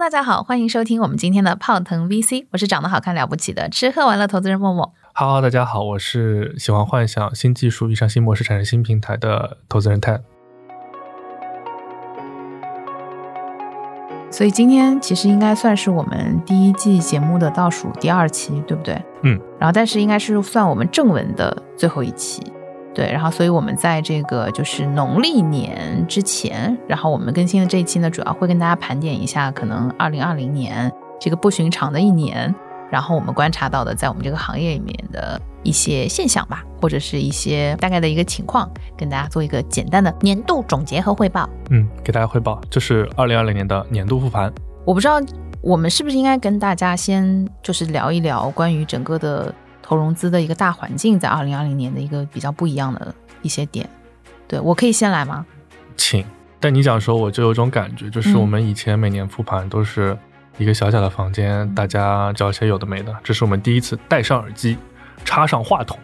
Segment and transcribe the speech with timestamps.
[0.00, 4.94] 大家好，欢迎收听我们今天的泡腾 VC，我是长得好看了不起的吃喝玩乐投资人默默。
[5.12, 10.22] Hello，大家好，我是喜欢幻想新技术、遇上新模式、产生新平台的投资人 Ted。
[14.30, 18.94] 所以今天其实应该算是我们第一季节目的倒数第二期，对不对？
[19.22, 19.38] 嗯。
[19.58, 22.42] 然后，但是应该是算我们正文的最后一期，
[22.94, 23.10] 对。
[23.10, 32.54] 然后，所以我们在这个就是农历年之前，然后我们更新的这一期呢，主要会跟大家盘点一下可能二零二零年这个不寻常的一年，
[32.90, 41.48] 然后我们观察到的在我们这个行业里面的一些现象吧，或者是一些大概的一个情况，跟大家做一个简单的年度总结和汇报。
[41.70, 44.52] 嗯，给大家汇报，这是二零二零年的年度复盘。
[44.84, 45.20] 我不知道
[45.60, 49.54] 我们是不是应该跟大家先就是聊一聊关于整个的
[49.90, 53.90] 投融资的一个大环境，在二零二零年的一个比较不一样的一些点。
[54.46, 55.44] 对我可以先来吗？
[55.96, 56.24] 请。
[56.60, 60.16] 但你讲的时候，我就有种感觉，就是嗯我们以前每年复盘都是
[60.58, 63.12] 一个小小的房间，大家聊些有的没的。
[63.24, 64.78] 这是我们第一次戴上耳机，
[65.24, 65.98] 插上话筒，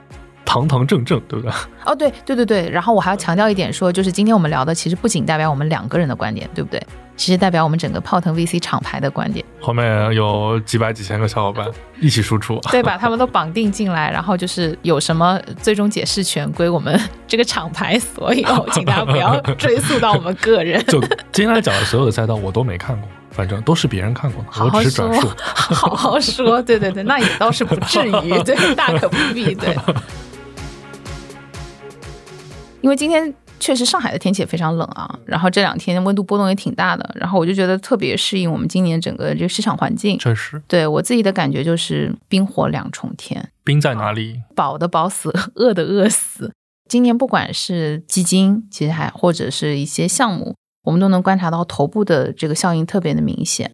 [0.47, 1.55] 堂堂正正，对不对？
[1.85, 6.81] 哦，对对对对，然后我还要强调一点说，就是今天我们聊的其实不仅代表我们两个人的观点，对不对？
[7.17, 11.67] 其实代表我们整个泡腾 VC 厂牌的观点，后面有几百几千个小伙伴
[11.99, 12.99] 一起输出， 对把？
[12.99, 20.85] 他们都绑定进来，然后就是有什么最终解释权归我们这个厂牌所有，请大家不要 追溯到我们个人。
[20.87, 21.01] 就
[21.33, 29.75] 今天来讲的所有的赛道我都没看过，反正都是别人看过的，好好我只是转述。，好好说，对对对，那也倒是不至于， 对，大可不必，对。
[32.87, 40.17] 因为今天确实上海的天气也非常冷啊，然后这两天温度波动也挺大的，然后我就觉得特别适应我们今年整个这个市场环境。
[40.21, 44.41] 确实，对我自己的感觉就是冰火两重天，冰在哪里？
[44.55, 46.53] 饱的饱死，饿的饿死。
[46.89, 50.55] 今年不管是基金，其实还或者是一些项目，
[50.85, 53.69] 我们都能观察到头部的这个效应特别的明显。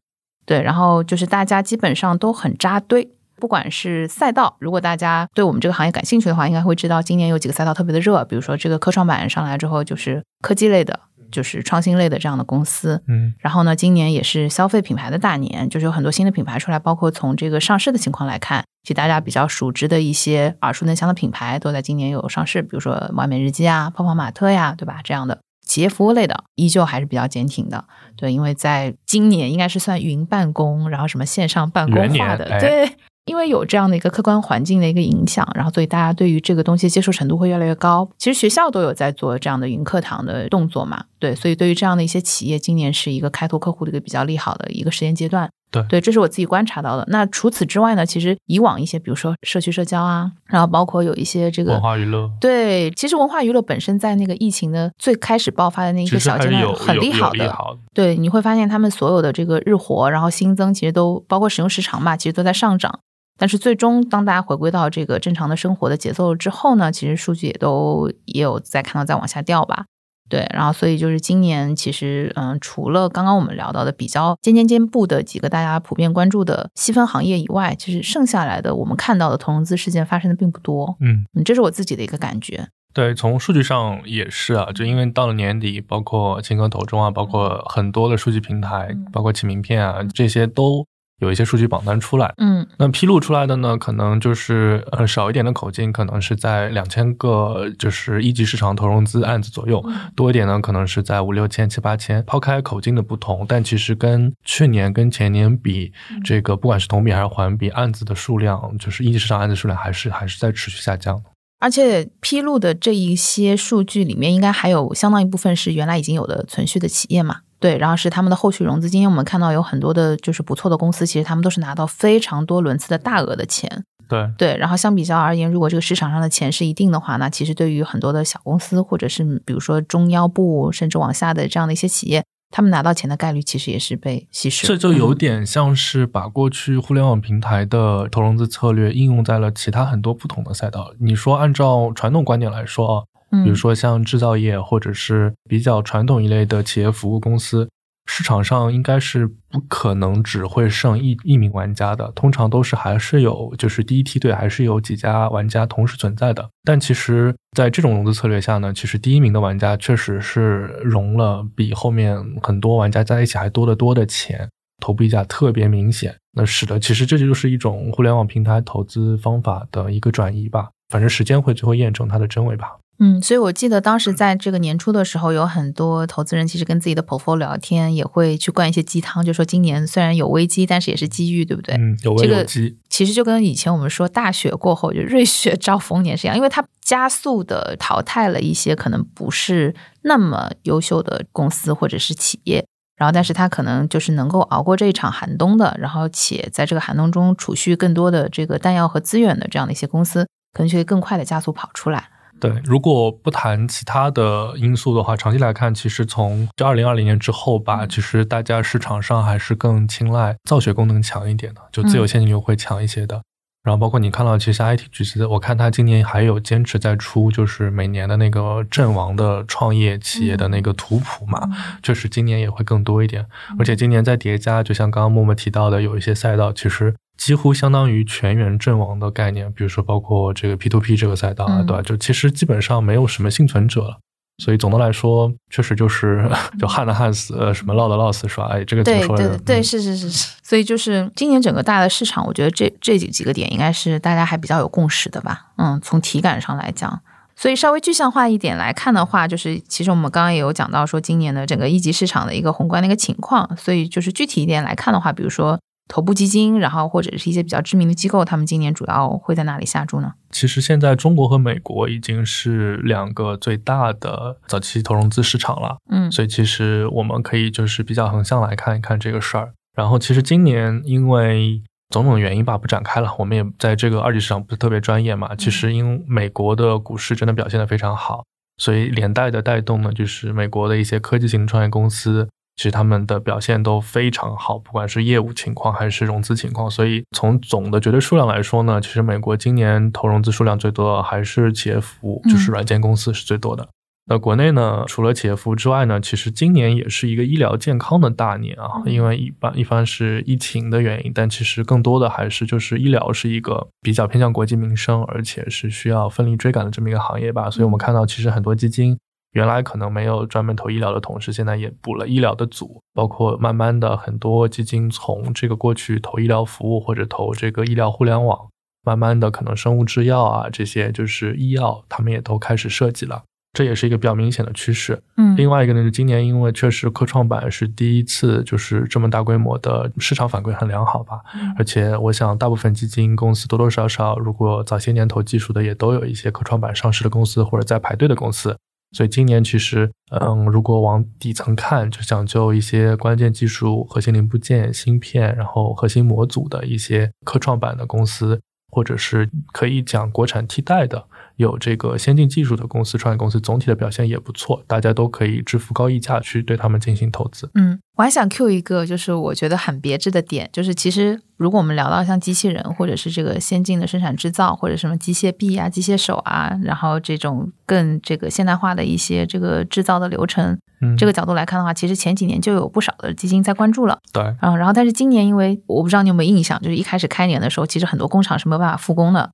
[0.47, 3.11] 对，然后就是大家基本上都很扎堆，
[3.43, 11.01] 不管是赛道，如果大家对我们这个行业感兴趣的话，应该会知道今年有几个赛道特别的热，比如说这个科创板上来之后，就是科技类的，
[11.33, 25.01] 就是创新类的这样的公司，嗯，然后呢，今年也是消费品牌的大年，就是有很多新的品牌出来，包括从这个上市的情况来看，其实大家比较熟知的一些耳熟能详的品牌都在今年有上市，比如说完美日记啊、泡泡玛特呀，对吧？
[25.03, 32.97] 这样的企业服务类的依旧还是比较坚挺的，对，因为在今年应该是算云办公，然后什么线上办公化的，哎对。
[33.25, 38.09] 因为有这样的一个客观环境的一个影响，然后所以大家对于这个东西接受程度会越来越高。
[38.19, 45.49] 其实学校都有在做这样的云课堂的动作嘛，对，所以对于这样的一些企业，今年是一个开拓客户的一个比较利好的一个时间阶段。
[45.71, 47.05] 对对，这是我自己观察到的。
[47.09, 57.81] 那除此之外呢，其实以往一些，比如说社区社交啊，然后包括有一些这个文化娱乐，对，其实文化娱乐本身在那个疫情的最开始爆发的那一个小阶段很利好的，好的。
[57.94, 63.00] 对，你会发现他们所有的这个日活，然后新增，其实都包括使用时长嘛，其实都在上涨。
[63.38, 69.87] 但是最终，当大家回归到这个正常的生活的节奏之后呢，其实数据也都也有在看到在往下掉吧。
[70.28, 80.97] 对，然后所以就是今年其实，嗯，除了刚刚我们聊到的比较尖尖尖部的几个大家普遍关注的细分行业以外，其实剩下来的我们看到的投融资事件发生的并不多。
[81.00, 82.69] 嗯，嗯，这是我自己的一个感觉。
[82.94, 90.87] 对，从数据上也是啊，就因为到了年底，包括青科投中啊，包括很多的数据平台嗯，包括起名片啊，这些都
[91.22, 92.33] 有一些数据榜单出来。
[92.38, 99.82] 嗯那披露出来的呢，可能就是呃少一点的口径，可能是在两千个就是一级市场投融资案子左右，
[100.15, 102.22] 多一点呢，可能是在五六千、七八千。
[102.27, 105.93] 抛开口径的不同，但其实跟去年、跟前年比，
[106.25, 111.25] 这个不管是同比还是环比，案子的数量，就是一级市场案子数量还是还是在持续下降的。
[111.61, 117.37] 而且披露的这一些数据里面，应该还有相当一部分是原来已经有的存续的企业嘛？
[117.62, 118.91] 对，然后是他们的后续融资。
[118.91, 123.85] 今天我们看到有很多的，就是不错的公司，其实他们都是拿到非常多轮次的大额的钱。
[124.09, 134.67] 对，对，然后相比较而言，如果这个市场上的钱是一定的话，那其实对于很多的小公司，或者是比如说中腰部，甚至往下的这样的一些企业，他们拿到钱的概率其实也是被稀释。
[134.67, 140.93] 这就有嗯点像是把过去互联网平台的投融资策略应用在了其他很多不同的赛道。
[141.00, 143.06] 你说按照传统观点来说啊，嗯
[143.44, 147.69] 比如说像制造业或者是比较传统一类的企业服务公司，
[148.06, 156.49] 市场上应该是不可能只会剩一一名玩家的，通常都是还是有，就是第一梯队还是有几家玩家同时存在的。
[156.64, 164.49] 但其实，在这种融资策略下呢，其实第一名的玩家确实是融了比后面很多玩家在一起还多得多的钱，
[164.81, 166.14] 头部溢价特别明显。
[166.35, 170.70] 那使得其实这就是一种互联网平台投资方法的一个转移吧。
[170.88, 172.76] 反正时间会最后验证它的真伪吧。
[172.99, 181.75] 嗯，所以我记得当时在这个年初的时候，有很多投资人其实跟自己的 portfolio 聊天，也会去灌一些鸡汤，就说今年虽然有危机，但是也是机遇，对不对？
[181.75, 182.79] 嗯，有危有机。
[182.89, 192.65] 其实就跟以前我们说大雪过后就瑞雪兆丰年是一样，因为它加速的淘汰了一些可能不是那么优秀的公司或者是企业，
[192.97, 202.09] 然后但是它可能就是能够熬过这一场寒冬的，然后且在这个寒冬中储蓄更多的这个弹药和资源的这样的一些公司，可能就会更快的加速跑出来。
[202.43, 213.23] 对，如果不谈其他的因素的话，长期来看，其实从这二零二零年之后吧，其实大家市场上还是更青睐造血功能强一点的，就自由现金流会强一些的。
[213.62, 221.49] 然后包括你看到，其实 IT 巨子，我看它今年还有坚持在出，就是每年的那个阵亡的创业企业的那个图谱嘛，
[221.81, 223.25] 确实今年也会更多一点。
[223.56, 226.93] 而且今年在叠加，就像刚刚默默提到的，有一些赛道其实。
[227.25, 231.81] 几乎相当于全员阵亡的概念，比如说包括这个 P to P 这个赛道啊，对吧？
[231.81, 233.99] 就其实基本上没有什么幸存者了。
[234.39, 236.29] 所以总的来说，确实就是
[236.59, 238.49] 就旱的旱死，呃什么涝的涝死，是吧？
[238.51, 240.35] 哎，这个怎么说对对对，是是是是。
[240.43, 245.53] 所以就是今年整个大的市场，我觉得这这几几个点应该是大家还比较有共识的吧？
[245.59, 247.01] 嗯，从体感上来讲，
[247.37, 253.57] 所以稍微具象化一点来看的话，就是其实我们刚刚也有讲到说今年的整个一级市场的一个宏观的一个情况。
[253.57, 255.57] 所以就是具体一点来看的话，比如说。
[255.93, 260.15] 头部基金，然后或者是一些比较知名的机构，他们今年主要会在哪里下注呢？
[260.31, 269.53] 其实现在中国和美国已经是两个最大的早期投融资市场了，嗯，所以其实我们可以就是比较横向来看一看这个事儿。
[269.77, 275.37] 然后其实今年因为种种原因吧，不展开了，我们也在这个二级市场不是特别专业嘛。
[275.37, 278.25] 其实因美国的股市真的表现的非常好，
[278.56, 282.27] 所以连带的带动呢，就是美国的一些科技型创业公司。
[282.56, 286.70] 其实他们的表现都非常好，不管是业务情况还是融资情况。
[286.70, 293.69] 所以从总的绝对数量来说呢，其实美国今年投融资数量最多的还是企业服务，就是软件公司是最多的。
[294.06, 298.82] 那国内呢，除了企业服务之外呢，其实今年也是一个医疗健康的大年啊。
[298.84, 307.49] 因为一般一方是疫情的原因，但其实更多的还是就是医疗是一个比较偏向国计民生，而且是需要奋力追赶的这么一个行业吧。
[307.49, 308.99] 所以我们看到，其实很多基金。
[309.32, 318.49] 原来可能没有专门投医疗的同事，现在也补了医疗的组，包括慢慢的很多基金从这个过去投医疗服务或者投这个医疗互联网，
[318.84, 323.23] 慢慢的可能生物制药啊这些就是医药，他们也都开始设计了，
[323.55, 325.02] 这也是一个比较明显的趋势。
[325.17, 331.20] 嗯，另外一个呢是今年因为确实科创板是第一次就是这么大规模的市场反馈很良好吧，
[331.56, 338.55] 而且我想大部分基金公司多多少少如果早些年投技术的也都有一些科创板上市的公司或者在排队的公司。
[338.93, 348.41] 所以今年其实，嗯，如果往底层看，就讲究一些关键技术、核心零部件、芯片，然后核心模组的一些科创板的公司，
[348.71, 351.03] 或者是可以讲国产替代的。
[351.37, 357.50] 有这个先进技术的公司、创业公司，总体的表现也不错，大家都可以支付高溢价去对他们进行投资。
[357.55, 373.99] 嗯，我还想 Q 一个，就是我觉得很别致的点，就是其实如果我们聊到像机器人，或者是这个先进的生产制造，或者什么机械臂啊、机械手啊，然后这种更这个现代化的一些这个制造的流程，嗯，这个角度来看的话，其实前几年就有不少的基金在关注了。
[374.12, 379.30] 对，嗯，然后但是今年，因为我不知道你有没有印象，就是一开始开年的时候，其实很多工厂是没有办法复工的。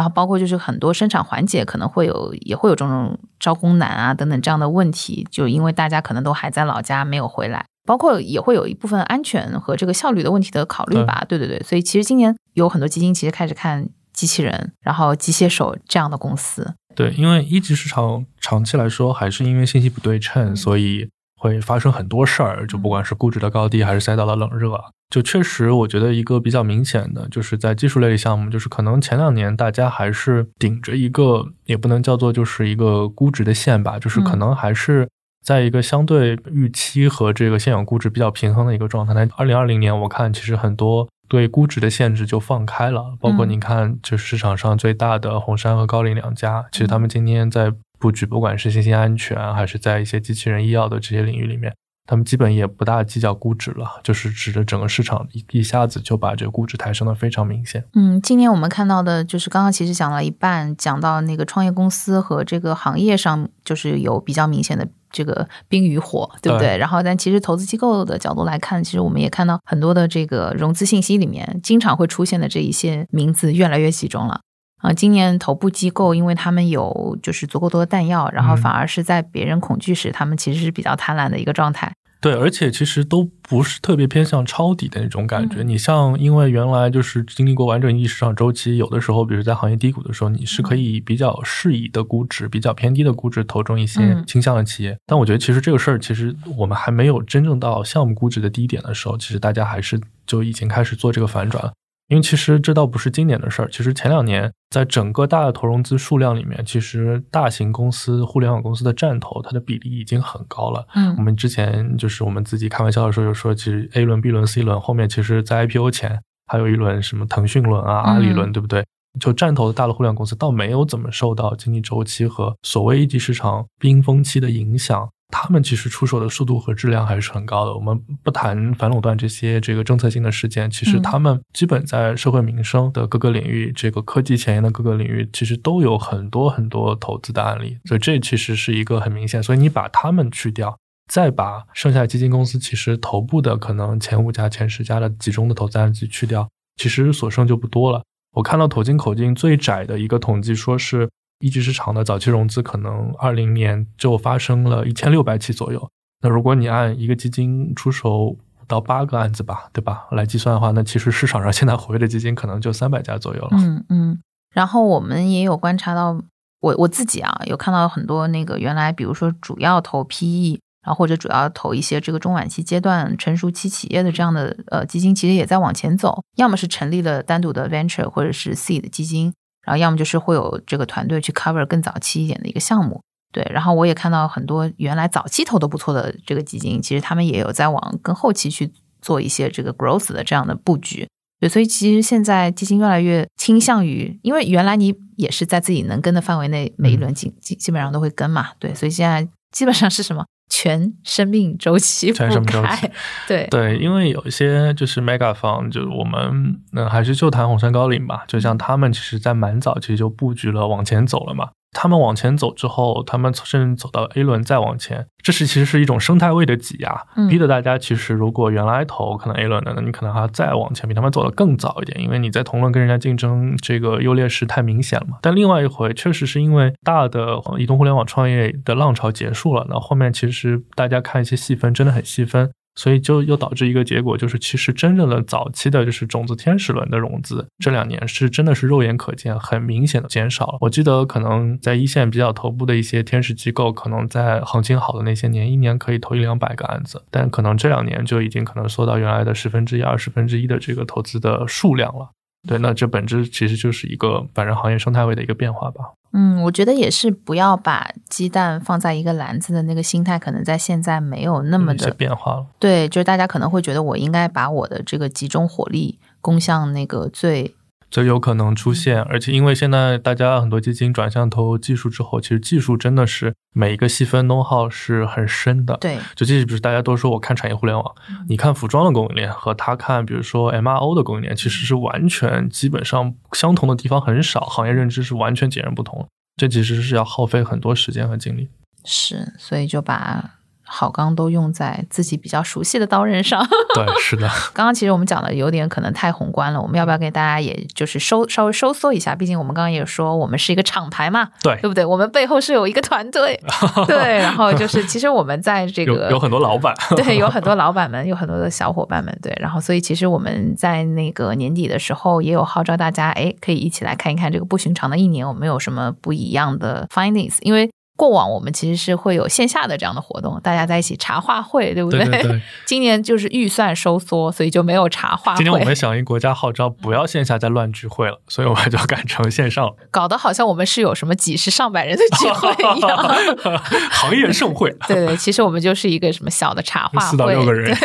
[0.00, 11.22] 然后包括就是很多生产环节可能会有也会有这种招工难啊等等这样的问题，就因为大家可能都还在老家没有回来，包括也会有一部分安全和这个效率的问题的考虑吧。
[11.28, 16.72] 对对对，所以其实今年有很多基金其实开始看机器人，然后机械手这样的公司。
[16.94, 24.78] 对，因为一级市场长期来说还是因为信息不对称，所以会发生很多事儿，就不管是估值的高低还是赛道的冷热。
[25.08, 35.08] 就确实，我觉得一个比较明显的，就是在技术类项目，就是可能前两年大家还是顶着一个，也不能叫做就是一个估值的线吧，就是可能还是
[35.42, 39.14] 在一个相对预期和这个现有估值比较平衡的一个状态。
[39.14, 51.72] 那二零二零年，我看其实很多对估值的限制就放开了，包括你看，就是市场上最大的红杉和高瓴两家，其实他们今天在布局，不管是信息安全，还是在一些机器人医药的这些领域里面。
[52.06, 57.84] 他们基本也不大计较估值了，就是指着整个市场一一下子就把这个估值抬升的非常明显。
[57.94, 66.70] 嗯，今年我们看到的就是刚刚其实讲了一半，讲到那个创业公司和这个行业上，就是有比较明显的这个冰与火，对不对？
[66.70, 74.40] 对然后，但其实投资机构的角度来看，其实我们也看到很多的这个融资信息里面，经常会出现的这一些名字越来越集中了。
[74.80, 81.92] 啊、今年头部机构因为他们有就是足够多的弹药，然后嗯反而是在别人恐惧时，他们其实是比较贪婪的一个状态。
[82.22, 85.62] 对，而且其实都不是特别偏向抄底的那种感觉。
[85.62, 94.94] 嗯你像，因为原来就是经历过完整一级市场周期，有的时候，比如在行业低谷的时候，你是可以比较适宜的估值、比较偏低的估值投中一些嗯倾向的企业。
[95.06, 101.72] 但我觉得，其实这个事儿，其实我们还没有真正到项目估值的低点的时候，其实大家还是就已经开始做这个反转了。
[102.10, 110.84] 因为其实这倒不是今年的事儿，其实前两年在整个大的投融资数量里面，其实大型公司、互联网公司的占投，它的比例已经很高了。
[110.96, 118.84] 嗯我们之前就是我们自己开玩笑的时候，就说，其实 A 轮、B 轮、C 轮后面，其实在 IPO 前还有一轮什么腾讯轮啊、阿里轮，对不对？
[119.20, 125.08] 就占投的大的互联网公司，倒没有怎么受到经济周期和所谓一级市场冰封期的影响。
[125.30, 127.74] 他们其实出手的速度和质量还是很高的。
[127.74, 137.78] 我们不谈反垄断这些这个政策性的事件，其实嗯他们基本在社会民生的各个领域，这个科技前沿的各个领域，其实都有很多很多投资的案例。
[137.84, 139.42] 所以这其实是一个很明显。
[139.42, 140.76] 所以你把他们去掉，
[141.08, 148.02] 再把剩下基金公司其实头部的可能前五家、前十家的集中的投资案例去掉，其实所剩就不多了。
[148.32, 151.10] 我看到投金口径最窄的一个统计，说是
[151.40, 155.90] 一级市场的早期融资可能二零年就发生了一千六百起左右。
[156.22, 160.06] 那如果你按一个基金出手五到八个案子吧，对吧？
[160.12, 163.50] 来计算的话，那其实市场上现在活跃的基金可能就三百家左右了。
[163.52, 164.22] 嗯嗯，
[164.54, 166.20] 然后我们也有观察到，
[166.60, 179.32] 我我自己啊有看到很多那个原来比如说主要投 PE，然后或者主要投一些这个中晚期阶段成熟期企业的这样的呃基金，其实也在往前走，要么是成立了单独的 venture 或者是 seed 基金，
[179.64, 183.00] 然后要么就是会有这个团队去 cover 更早期一点的一个项目。
[183.32, 191.06] 对，然后我也看到很多原来早期投的不错的这个基金，其实他们也有在往更后期去做一些这个 growth 的这样的布局。
[191.38, 202.90] 对，所以其实现在基金越来越倾向于，因为原来你也是在自己能跟的范围内，每一轮基基基本上都会跟嘛，对，所以现在基本上是什么全生命周期全生命周期，
[203.26, 203.46] 对。
[203.50, 211.48] 对，因为有一些就是 mega 方，就是我们嗯、还是就谈红杉高瓴吧，就像他们其实在蛮早其实就布局了往前走了嘛。
[211.72, 225.18] 他们往前走之后，他们甚至走到 A 轮再往前，这是其实是一种生态位的挤压，嗯逼得大家其实如果原来投可能 A 轮的，那你可能还要再往前，比他们走得更早一点，因为你在同轮跟人家竞争，这个优劣势太明显了嘛。
[225.22, 232.50] 但另外一回，确实是因为大的移动互联网创业的浪潮结束了，那后面其实大家看一些细分真的很细分。
[232.80, 240.56] 所以就又导致一个结果，就是其实真正的早期的就是种子天使轮的融资，这两年是真的是肉眼可见，很明显的减少了。
[240.62, 252.08] 我记得可能在一线比较头部的一些天使机构，可能在行情好的那些年，一年可以投一两百个案子，但可能这两年就已经可能缩到原来的十分之一、二十分之一的这个投资的数量了。
[252.48, 255.82] 对，那这本质其实就是一个反正行业生态位的一个变化吧。
[256.12, 262.46] 嗯，我觉得也是不要把鸡蛋放在一个篮子的那个心态，可能在现在没有那么的变化了。
[262.58, 267.54] 对，就是大家可能会觉得我应该把我的这个集中火力攻向那个最
[267.90, 277.94] 最有可能出现，而且因为现在大家很多基金转向投技术之后，其实技术真的是每一个细分 know how 是很深的。，对就即使比如大家都说我看产业互联网，
[278.28, 286.06] 你看服装的供应链和他看比如说 MRO 的供应链，其实是完全基本上相同的地方很少，行业认知是完全截然不同。
[286.36, 288.48] 这其实是要耗费很多时间和精力。
[288.84, 290.38] 是，所以就把
[290.70, 293.44] 好钢都用在自己比较熟悉的刀刃上。
[293.74, 299.14] 对，是的， 刚刚其实我们讲的有点可能太宏观了，我们要不要给大家也就是收稍微收缩一下？
[299.14, 301.84] 毕竟我们刚刚也说我们是一个厂牌嘛，对对不对？
[301.84, 303.40] 我们背后是有一个团队，
[303.86, 306.74] 对，然后就是其实我们在这个有有很多老板。
[306.96, 317.70] 对，有很多老板们，有很多的小伙伴们，对，然后所以其实我们在那个年底的时候也有号召大家，哎，可以一起来看一看这个不寻常的一年，我们有什么不一样的 findings，因为。
[318.00, 325.36] 过往我们其实是会有线下的这样的活动，大家在一起茶话会，对不对对对， 今年就是预算收缩，所以就没有茶话会。
[325.36, 329.74] 今天我们响应国家号召，不要线下再乱聚会了，所以我们就改成线上了。
[329.92, 332.96] 搞得好像我们是有什么几十上百人的聚会一样。
[333.92, 337.76] 行业盛会，对对，其实我们就是一个什么小的茶话会，四到六个人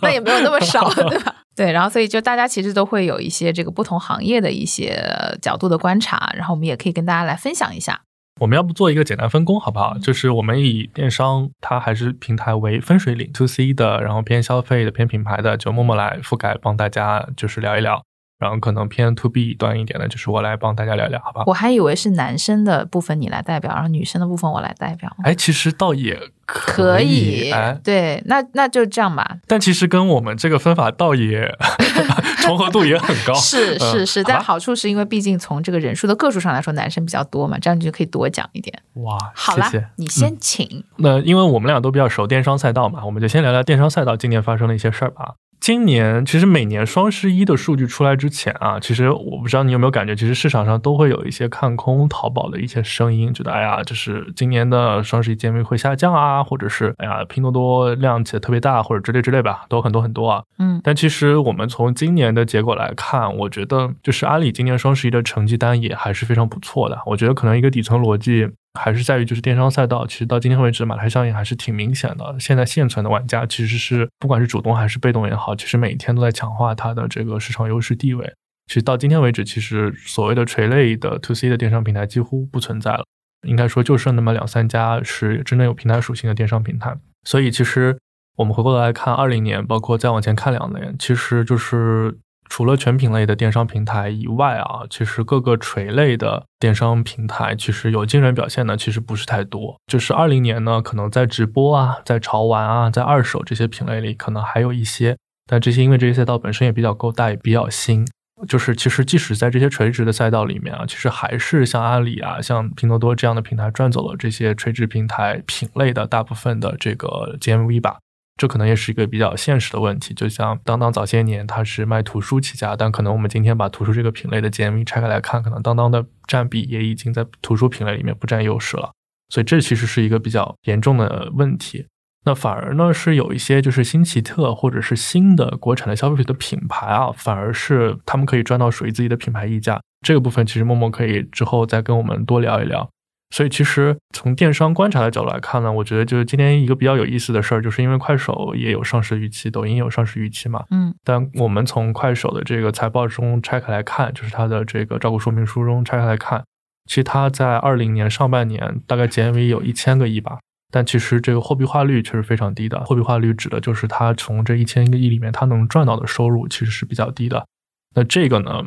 [0.00, 1.36] 那也没有那么少，对吧？
[1.54, 5.00] 对，然后所以就大家其实都会有一些这个不同行业的一些
[5.40, 8.00] 角度的观察，然后我们也可以跟大家来分享一下。
[8.42, 9.96] 我们要不做一个简单分工好不好？
[9.98, 18.02] 就是我们以电商它还是平台为分水岭，to C 的，然后偏消费的、偏品牌的，就默默来覆盖，帮大家就是聊一聊。
[18.42, 21.44] 然后可能偏 to B 端一点的，就是我来帮大家聊聊，好吧？
[21.46, 25.08] 我还以为是男生的部分你来代表，然后女生的部分我来代表。
[25.22, 29.38] 哎，其实倒也可以，哎，对，那那就这样吧。
[29.46, 31.48] 但其实跟我们这个分法倒也
[32.42, 38.76] 重合度也很高， 是是是，但好处是因为毕竟从这个人数的个数上来说，男生比较多嘛，这样你就可以多讲一点。
[38.94, 40.82] 哇，好了，你先请。
[40.96, 45.34] 那因为我们俩都比较熟电商赛道嘛，我们就先聊聊电商赛道今年发生的一些事儿吧。
[45.62, 60.42] 今年其实每年双十一的数据出来之前啊，其实我不知道你有没有感觉，其实市场上都会有一些看空淘宝的一些声音，觉得哎呀，就是今年的双十一 GMV 会下降啊，或者是哎呀，拼多多量起的特别大，或者之类之类吧，都很多很多啊。
[60.58, 66.98] 嗯，但其实我们从今年的结果来看，我觉得就是阿里今年双十一的成绩单也还是非常不错的。
[67.06, 68.48] 我觉得可能一个底层逻辑。
[68.78, 72.34] 还是在于，就是电商赛道，其实到今天为止，马太效应还是挺明显的。
[72.40, 78.32] 现在现存的玩家其实是，不管是主动还是被动也好，其实每一天都在强化它的这个市场优势地位。
[78.66, 83.04] 其实到今天为止，其实所谓的垂类的 to C 的电商平台几乎不存在了，
[83.46, 86.96] 应该说就剩那么两三家是真正有平台属性的电商平台。
[87.24, 87.98] 所以其实
[88.36, 92.18] 我们回过头来看二零年，包括再往前看两年，其实就是。
[92.54, 99.74] 除了全品类的电商平台以外啊，其实各个垂类的电商平台其实有惊人表现的，其实不是太多。
[99.86, 105.16] 就是二零年呢，可能在直播啊，在潮玩啊，在二手这些品类里，可能还有一些，
[105.46, 108.06] 但这些因为这些赛道本身也比较够大，也比较新。
[108.46, 117.96] 就是其实即使在这些垂直的赛道里面啊，其实还是像阿里啊、像拼多多这样的平台赚走了这些垂直平台品类的大部分的这个 GMV 吧。
[118.42, 128.90] 这可能也是一个比较现实的问题，就像当当早些年它是卖图书起家，但可能我们今天把图书这个品类的 GMV 拆开来看，可能当当的占比也已经在图书品类里面不占优势了，
[129.28, 131.86] 所以这其实是一个比较严重的问题。
[132.24, 139.80] 那反而呢是有一些就是新奇特或者是新的国产的消费品的品牌啊，反而是他们可以赚到属于自己的品牌溢价。
[140.04, 142.90] 这个部分其实默默可以之后再跟我们多聊一聊。
[143.32, 150.62] 所以其实从电商观察的角度来看呢，我觉得就是今天一个比较有意思的事儿，就是因为快手也有上市预期，抖音也有上市预期嘛。
[150.70, 150.94] 嗯。
[151.02, 156.44] 但我们从快手的这个财报中拆开来看，就是它的这个招股说明书中拆开来看，
[156.86, 160.38] 其实它在二零年上半年大概 GMV 有一千个亿吧，
[160.70, 162.84] 但其实这个货币化率确实非常低的。
[162.84, 167.46] 货币化率指的就是它从这一千个亿里面它能赚到的收入其实是比较低的。
[167.94, 168.62] 那这个呢，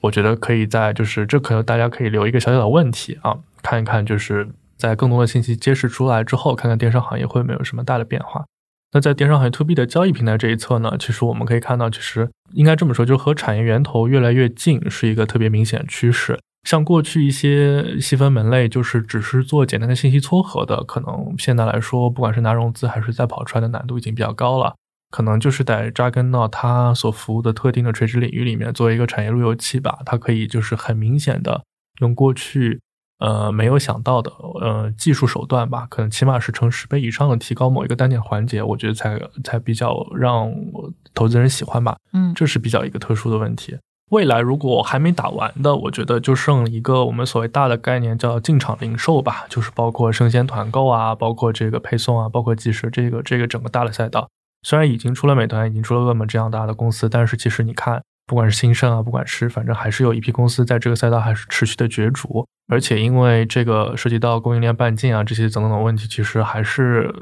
[0.00, 3.36] 我觉得可以在就是这可能大家可以留一个小小的问题啊。
[3.66, 8.44] 看一看，就是在更多的信息揭示出来之后，看看电商行业会没有什么大的变化。
[8.92, 16.38] 那在电商行业 to B 的交易平台这一侧呢，其实我们可以看到，其实应该这么说，就和产业源头越来越近是一个特别明显趋势。
[16.62, 24.74] 像过去一些细分门类，就是只是做简单的信息撮合的，可能现在来说，不管是拿融资还是再跑出来的难度已经比较高了，
[25.10, 29.98] 可能就是得扎根到它所服务的特定的垂直领域里面，作为一个产业路由器吧。
[30.06, 31.62] 它可以就是很明显的
[32.00, 32.80] 用过去。
[33.18, 40.52] 呃，没有想到的，呃，技术手段吧，可能起码是成十倍以上的提高某一个单点环节，我觉得才才比较让
[41.14, 41.96] 投资人喜欢吧。
[42.12, 43.78] 嗯，这是比较一个特殊的问题。
[44.10, 54.28] 未来如果还没打完的，我觉得就剩一个我们所谓大的概念叫进场零售吧，就是包括生鲜团购啊，包括这个配送啊，包括即时这个这个整个大的赛道。
[54.62, 58.02] 虽然已经出了美团，已经出了饿么这样大的公司，但是其实你看。
[58.26, 67.14] 不管是新生啊，不管是反正还是有一批公司在这个赛道还是持续的角逐，而且因为这个涉及到供应链半径啊这些等等的问题，其实还是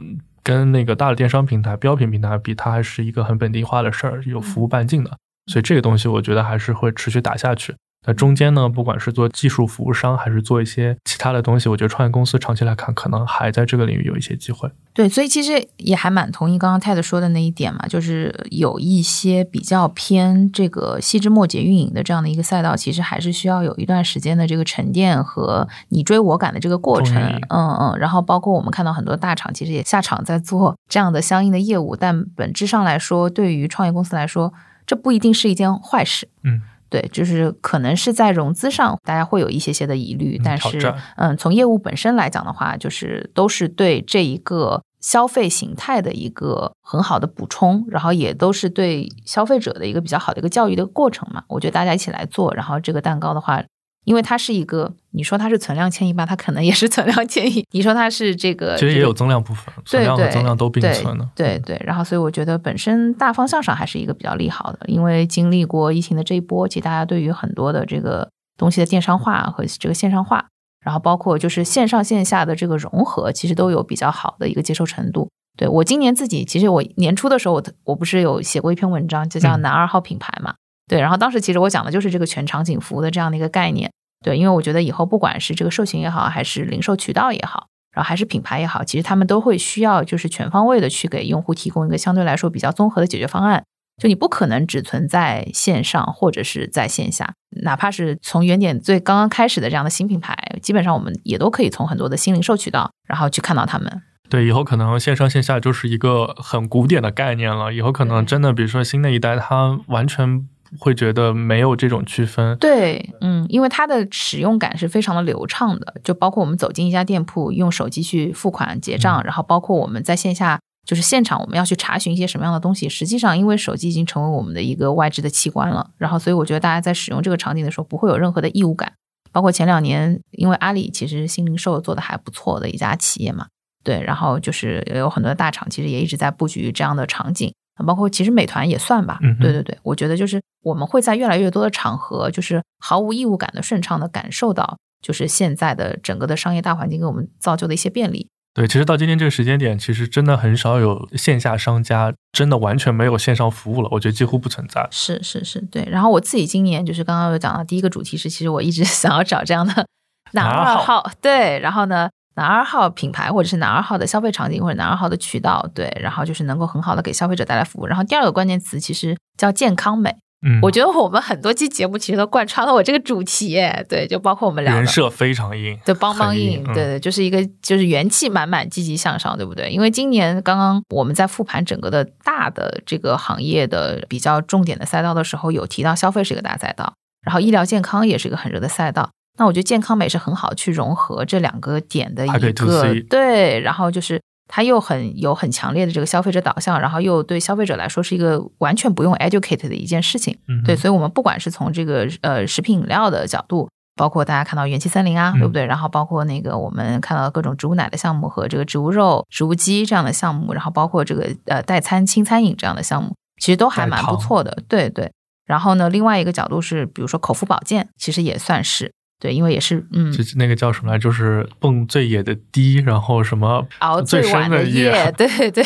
[0.43, 5.11] 跟那个大的电商平台、标品平台比，它还是一个很本地化的事儿，有服务半径的，
[5.47, 7.75] 所以这个东西我觉得还是会持续打下去。
[8.07, 14.71] 那中间呢，不管是做技术服务商，还是做一些其他的东西，我觉得创业公司长期来看，可能还在这个领域有一些机会。
[14.93, 27.17] 对，所以其实也还蛮同意刚刚泰德说的那一点嘛，就是有一些比较偏这个细枝末节运营的这样的一个赛道，其实还是需要有一段时间的这个沉淀和你追我赶的这个过程。
[27.49, 27.99] 嗯嗯。
[27.99, 34.53] 然后包括我们看到很多大厂其实也下场在做这样的相应的业务，但本质上来说，对于创业公司来说，
[34.87, 36.29] 这不一定是一件坏事。
[36.43, 36.61] 嗯。
[36.95, 51.43] 对，就是可能是在融资上，大家会有一些些的疑虑，但是，嗯，从业务本身来讲的话，就是都是对这一个消费形态的一个很好的补充，然后也都是对消费者的一个比较好的一个教育的过程嘛。
[51.49, 53.61] 我觉得大家一起来做，然后这个蛋糕的话。
[54.05, 57.67] 因为它是一个，你说它是存量迁移吧，它可能也是存量迁移。
[57.73, 61.29] 你说它是这个，其实也有增量部分，存量和增量都并存的。
[61.35, 70.47] 对对，然后所以我觉得本身大方向上还是一个比较利好的，因为经历过疫情的这一波，其实大家对于很多的这个东西的电商化和这个线上化，
[70.85, 75.29] 然后包括就是线上线下的这个融合，其实都有比较好的一个接受程度。
[75.57, 80.55] 对我今年自己，其实我年初的时候，我我不是有写过一篇文章，就叫“男二号品牌”嘛。
[80.87, 83.91] 对，然后当时其实我讲的就是这个全场景服务的这样的一个概念。
[84.25, 93.65] 对，因为我觉得以后不管是这个授权也好，还是零售渠道也好，然后还是品牌也好，其实他们都会需要就是全方位的去给用户提供一个相对来说比较综合的解决方案。
[94.03, 104.03] 就你不可能只存在线上或者是在线下，哪怕是从原点最刚刚开始的这样的新品牌，基本上我们也都可以从很多的新零售渠道，然后去看到他们。
[104.29, 107.73] 对，以后可能线上线下就是一个很古典的概念了。
[107.73, 112.57] 以后可能真的，比如说新的一代，它完全会觉得没有这种区分。
[112.59, 120.59] 对，嗯，因为它的使用感是非常的流畅的，就包括我们走进一家店铺，用手机去付款结账，然后包括我们在线下。
[120.87, 128.93] 就是现场我们要去查询一些什么样的东西，实际上因为手机已经成为我们的一个外置的器官了，然后所以我觉得大家在使用这个场景的时候不会有任何的异物感。
[129.33, 133.47] 包括前两年，因为阿里其实新零售做的还不错的一家企业嘛，
[133.83, 137.55] 对，然后就是有很多大厂其实也一直在布局这样的场景，
[137.87, 148.29] 包括其实美团也算吧，对对对，我觉得就是我们会在越来越多的场合，就是毫无义务感的顺畅的感受到，就是现在的整个的商业大环境给我们造就的一些便利。
[148.55, 153.89] 对，其实到今天这个时间点，其实真的很少有线下商家真的完全没有线上服务了。
[153.91, 154.87] 我觉得几乎不存在。
[154.93, 155.85] 是是是，对。
[155.91, 159.85] 然后我自己今年就是刚刚有讲到第一个主题是，其实我一直 想要找这样的
[160.35, 161.59] 男二号，对。
[161.59, 165.93] 然后呢，男二号品牌或者是男二号的消费场景或者男二号的渠道，对。
[166.01, 167.87] 然后就是能够很好的给消费者带来服务。
[167.87, 170.15] 然后第二个关键词其实叫健康美。
[170.47, 173.55] 嗯，我觉得我们很多期节目其实都贯穿了我这个主题，
[173.89, 179.71] 对，就包括我们聊人设非常硬，对，邦邦硬，对对，就是一个就是元气满满、积极向上，对不对？
[179.71, 186.93] 因为今年刚刚我们在复盘整个的大的这个行业的比较重点的赛道的时候，有提到消费是一个大赛道，
[187.25, 189.09] 然后医疗健康也是一个很热的赛道。
[189.39, 192.31] 那我觉得健康美是很好去融合这两个点的一
[192.67, 194.21] 个，对，然后就是。
[194.47, 200.37] 它又很有很强烈的这个消费者导向，然后又对消费者来说是一个完全不用 educate 的一件事情。
[200.67, 203.67] 对，所以我们不管是从这个呃食品饮料的角度，
[203.97, 205.65] 包括大家看到元气森林啊，对不对？
[205.65, 214.63] 然后包括那个我们看到各种植物奶的项目和这个植物肉、植物鸡这样的项目，然后包括这个呃代餐轻餐饮这样的项目，其实都还蛮不错的。
[214.69, 215.11] 对对。
[215.47, 218.93] 然后呢，另外一个角度是，比如说口服保健，其实也算是。
[219.21, 225.65] 对，因为也是，嗯，就那个叫什么来，就是蹦最野的迪，然后什么熬最晚的夜， 对对，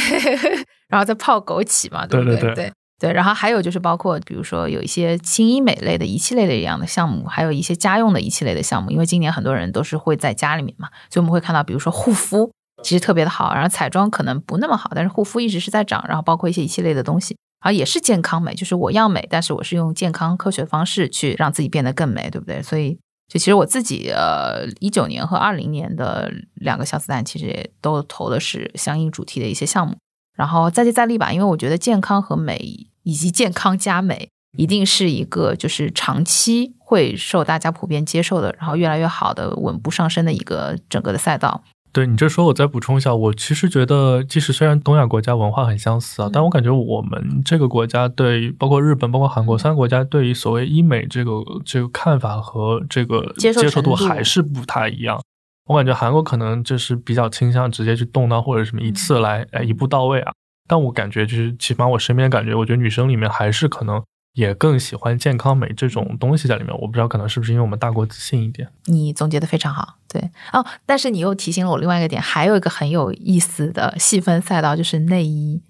[0.89, 2.55] 然后再泡枸杞嘛，对不对？
[2.55, 12.51] 对对，然后还有就是包括，比如说有一些轻医美类的仪器类的一样的项目，还有一些家用的仪器类的项目，因为今年很多人都是会在家里面嘛，所以我们会看到，比如说护肤
[12.83, 22.63] 其实特别的好，然后彩妆可能不那么好，但是护肤一直是在涨，然后包括一些仪器类的东西，然后也是健康美，就是我要美，但是我是用健康科学方式去让自己变得更美，对不对？
[22.63, 22.99] 所以。
[23.29, 29.97] 就其实我自己呃，一九年和二零年的两个小子弹，其实也都投的是相应主题的一些项目。
[30.35, 32.57] 然后再接再厉吧，因为我觉得健康和美
[33.03, 41.65] 以及健康加美，一定是一个就是长期会受大家普遍接受的，然后越来越好的稳步上升的一个整个的赛道。
[41.99, 55.21] 对你这说，我再补充一下，我其实觉得，即使虽然东亚国家文化很相似啊，但我感觉我们这个国家对，包括日本、包括韩国三个国家对于所谓医美这个这个看法和这个接受度还是不太一样。
[55.67, 60.33] 我感觉韩国可能就是比较倾向直接去动刀或者什么一次来，哎，一步到位啊。
[60.69, 64.01] 但我感觉就是，起码我身边感觉，我觉得女生里面还是可能。
[64.39, 68.69] 也更喜欢健康美这种东西在里面，我不知道可能是不是因为我们大国自信一点。
[68.85, 75.61] 你总结的非常好，对哦，但是你又提醒了我另外一个点，还有一个很有意思的细分赛道就是内衣，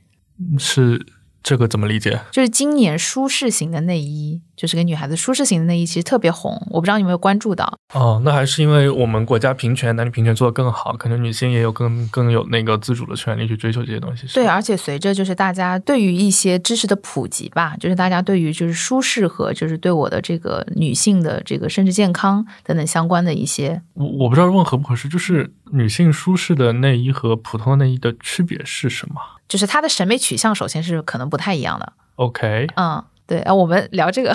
[0.58, 1.06] 是。
[1.40, 2.20] 这个怎么理解？
[2.32, 6.60] 就是今年舒适型的内衣，就是给女孩子舒适型的内衣，其实特别红。
[6.70, 7.78] 我不知道你有没有关注到？
[7.94, 14.26] 哦，那还是因为我们国家平权、男女平权做得更好，可能女性也有更更有那个自主的权利去追求这些东西。
[14.34, 29.20] 对，而且随着就是大家对于一些知识的普及吧，就是大家对于就是舒适和就是对我的这个女性的这个生殖健康等等相关的一些，我我不知道问合不合适，就是女性舒适的内衣和普通的内衣的区别是什么？
[29.46, 31.92] 就是她的审美取向，首先是可能不太一样的。
[32.16, 33.04] OK，嗯。
[33.28, 34.34] 对啊，我们聊这个。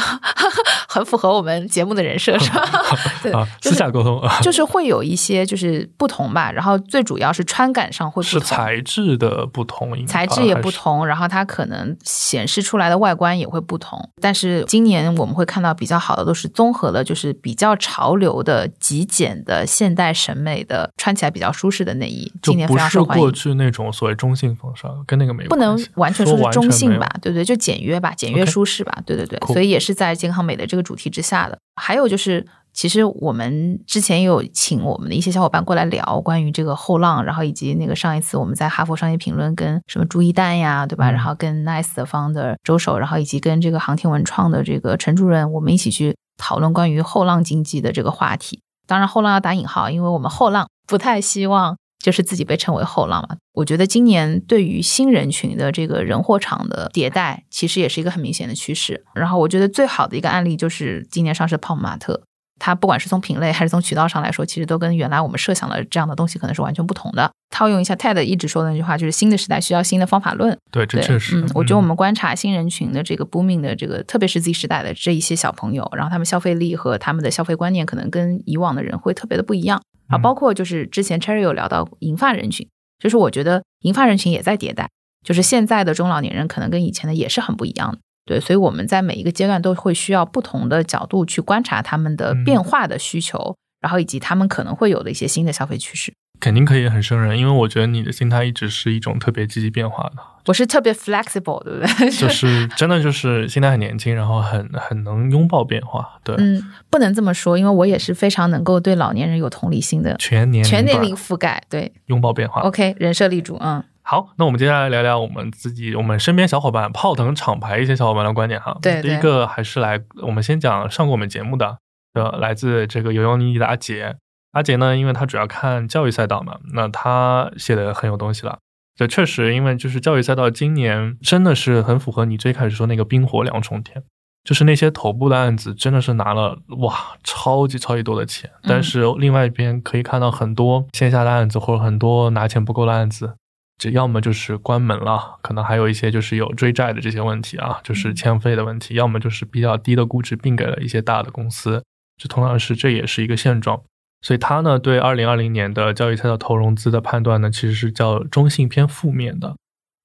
[0.94, 2.64] 很符合我们节目的人设，是吧？
[3.24, 3.32] 对，
[3.64, 6.52] 私下沟通就是会有一些就是不同吧。
[6.52, 11.08] 然后最主要是穿感上会不同，是材质的不同，材质也不同。
[11.08, 14.08] 然后它可能显示出来的外观也会不同。
[14.22, 22.32] 但是今年我们会看到比较好的都是综合了，就是比较潮流的、极简的、现代审美的，穿起来比较舒适的内衣。
[22.44, 23.24] 今年非常受欢迎。
[23.24, 27.10] 过去那种所谓中性风尚，跟那个没不能完全说是中性吧？
[27.20, 28.84] 对对，就简约吧，简约舒适。
[28.84, 31.58] 吧，对对对，所以也是在健康美的这个主题之下的。
[31.76, 41.10] 还有就是其实我们之前也有请我们的一些小伙伴过来聊关于这个后浪，然后以及那个上一次我们在哈佛商业评论跟什么朱一丹呀，对吧？
[41.10, 48.60] 然后跟 Nice 的 founder 周守，然后以及跟这个航天文创的这个陈主任，我们一起去讨论关于后浪经济的这个话题。
[48.86, 53.38] 当然，后浪要打引号，因为我们后浪不太希望就是自己被称为后浪嘛。
[53.54, 59.04] 我觉得今年对于新人群的这个人货场的迭代，其实也是一个很明显的趋势。
[59.16, 62.22] 然后，我觉得最好的一个案例就是今年上市的泡姆玛特。
[62.60, 67.30] 它不管是从品类还是从渠道上来说，其实都跟原来我们设想的这样的东西可能是完全不同的。
[67.50, 70.58] 套用一下 TED 一直说的那句话，就是新的时代需要新的方法论。
[70.72, 71.42] 对，这确实。
[71.42, 79.82] 嗯，我觉得我们观察新人群的这个 booming 的这个，特别是 Z 时代的这一些小朋友，然后他们消费力和他们的消费观念可能跟以往的人会特别的不一样。
[80.08, 82.68] 啊，包括就是之前 Cherry 有聊到银发人群，
[83.00, 84.90] 就是我觉得银发人群也在迭代，
[85.24, 88.00] 就是现在的中老年人可能跟以前的也是很不一样的。
[88.26, 96.14] 对，所以我们在每一个阶段都会需要不同的角度去观察他们的变化的需求，然后以及他们可能会有的一些新的消费趋势。
[96.44, 100.22] 肯定可以很胜任，因为我觉得你的心态一直是一种特别积极变化的。
[100.46, 102.12] 我是特别 flexible，对不对？
[102.12, 106.20] 就是真的就是心态很年轻，然后很很能拥抱变化。
[106.22, 112.60] 对，嗯，不能这么说，因为我也是非常能够对老年人有同理心的，全年全年龄覆盖，对，拥抱变化。
[112.64, 113.82] OK，人设立主，嗯。
[114.02, 118.78] 好，那我们接下来聊聊我们自己、我们身边小伙伴、泡腾厂牌一些小伙伴的观点哈。
[118.82, 121.78] 对，第一个还是来，我们先讲上过我们节目的，
[122.16, 124.18] 呃，来自这个游泳妮妮的阿杰。
[124.54, 128.58] 阿杰呢，因为他主要看教育赛道嘛，那他写的很有东西了。
[128.96, 134.04] 这确实，因为就是教育赛道今年真的是很符合你最开始说那个冰火两重天，
[134.44, 143.34] 就是那些头部的案子真的是拿了哇超级超级多的钱，但是另外一边可以看到很多线下的案子或者很多拿钱不够的案子。
[143.80, 151.84] 这要么就是关门了，可能还有一些就是有追债的这些问题啊，就是欠费的问题；要么就是比较低的估值并给了一些大的公司。
[152.16, 153.82] 这同样是这也是一个现状。
[154.24, 159.56] 所以他呢对二零二零年的教育赛道投融资的判断呢，其实是较中性偏负面的。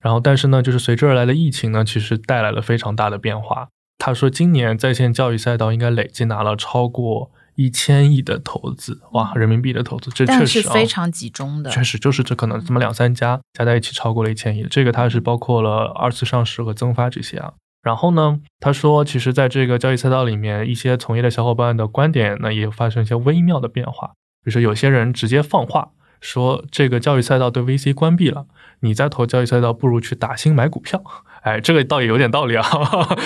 [0.01, 3.69] 然后但是呢，就是随之而来的疫情呢，其实带来了非常大的变化。
[3.97, 7.31] 他说今年在线教育赛道应该累计拿了超过。
[7.61, 17.55] 一千亿的投资，哇，人民币的投资，这确实非常集中的，确实就是这可能这么两三家加在一起超过了一千亿，这个它是包括了二次上市和增发这些啊。
[17.83, 24.09] 然后呢，他说，其实在这个交易赛道里面，一些从业的小伙伴的观点呢，也发生一些微妙的变化，
[24.45, 28.47] 比如说有些人直接放话说，这个交易赛道对 VC 关闭了，
[28.81, 31.03] 你在投交易赛道，不如去打新买股票。
[31.43, 32.65] 哎，这个倒也有点道理啊。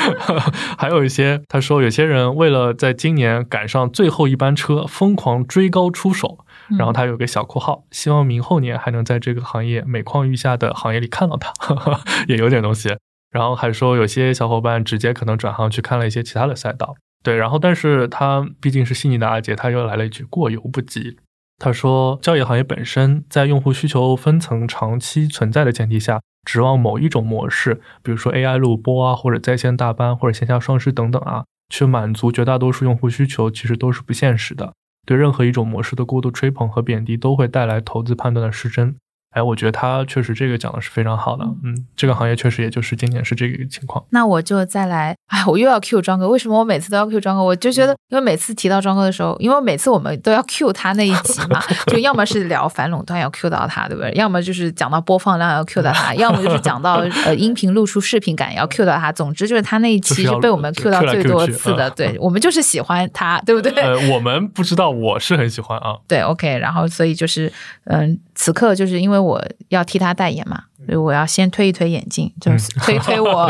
[0.76, 6.44] 还有一些，他说有些人为了在今年赶上最后一班车，疯狂追高出手。
[6.78, 11.52] 然后他有个小括号，希望明后年还能在这个行业每况愈下的行业里看到他，
[12.28, 12.96] 也有点东西。
[13.32, 16.94] 然后还说有些小伙伴直接可能转行去看了一些其他的赛道。
[17.24, 21.16] 对，然后但是他毕竟是细腻的阿杰，他又来了一句过犹不及。
[21.58, 26.20] 他说，教育行业本身在用户需求分层长期存在的前提下。
[26.44, 34.72] 指望某一种模式，比如说 AI 录播啊，或者在线大班，或者线下双师等等啊，去满足绝大多数用户需求，其实都是不现实的。
[35.06, 38.96] 对任何一种模式的过度吹捧和贬低，都会带来投资判断的失真。
[39.32, 44.04] 哎，我觉得他确实这个讲的是非常好的，嗯，这个行业确实也就是今年是这个情况。
[44.10, 47.42] 那我就再来，哎，我又要 Q 庄哥，为什么我每次都要 Q 庄哥？
[47.42, 54.12] 我就觉得，因为每次提到庄哥的时候，因为每次我们都要 Q 他那一集嘛， 就要么是聊反垄断要 Q 到他，对不对？
[54.12, 59.10] 要么就是讲到播放量要 Q 到他，要么就是讲到呃音频露出视频感要 Q 到他。
[59.12, 63.72] 总之就是他那一期是被我们 Q 到最多次的，对我们就是喜欢他，对不对？
[63.82, 65.96] 呃，我们不知道，我是很喜欢啊。
[66.08, 67.52] 对，OK，然后所以就是
[67.84, 70.02] 嗯，此刻就是因为我要替。
[70.02, 73.48] 他代言嘛，所以我要先推一推眼镜，就是 推推我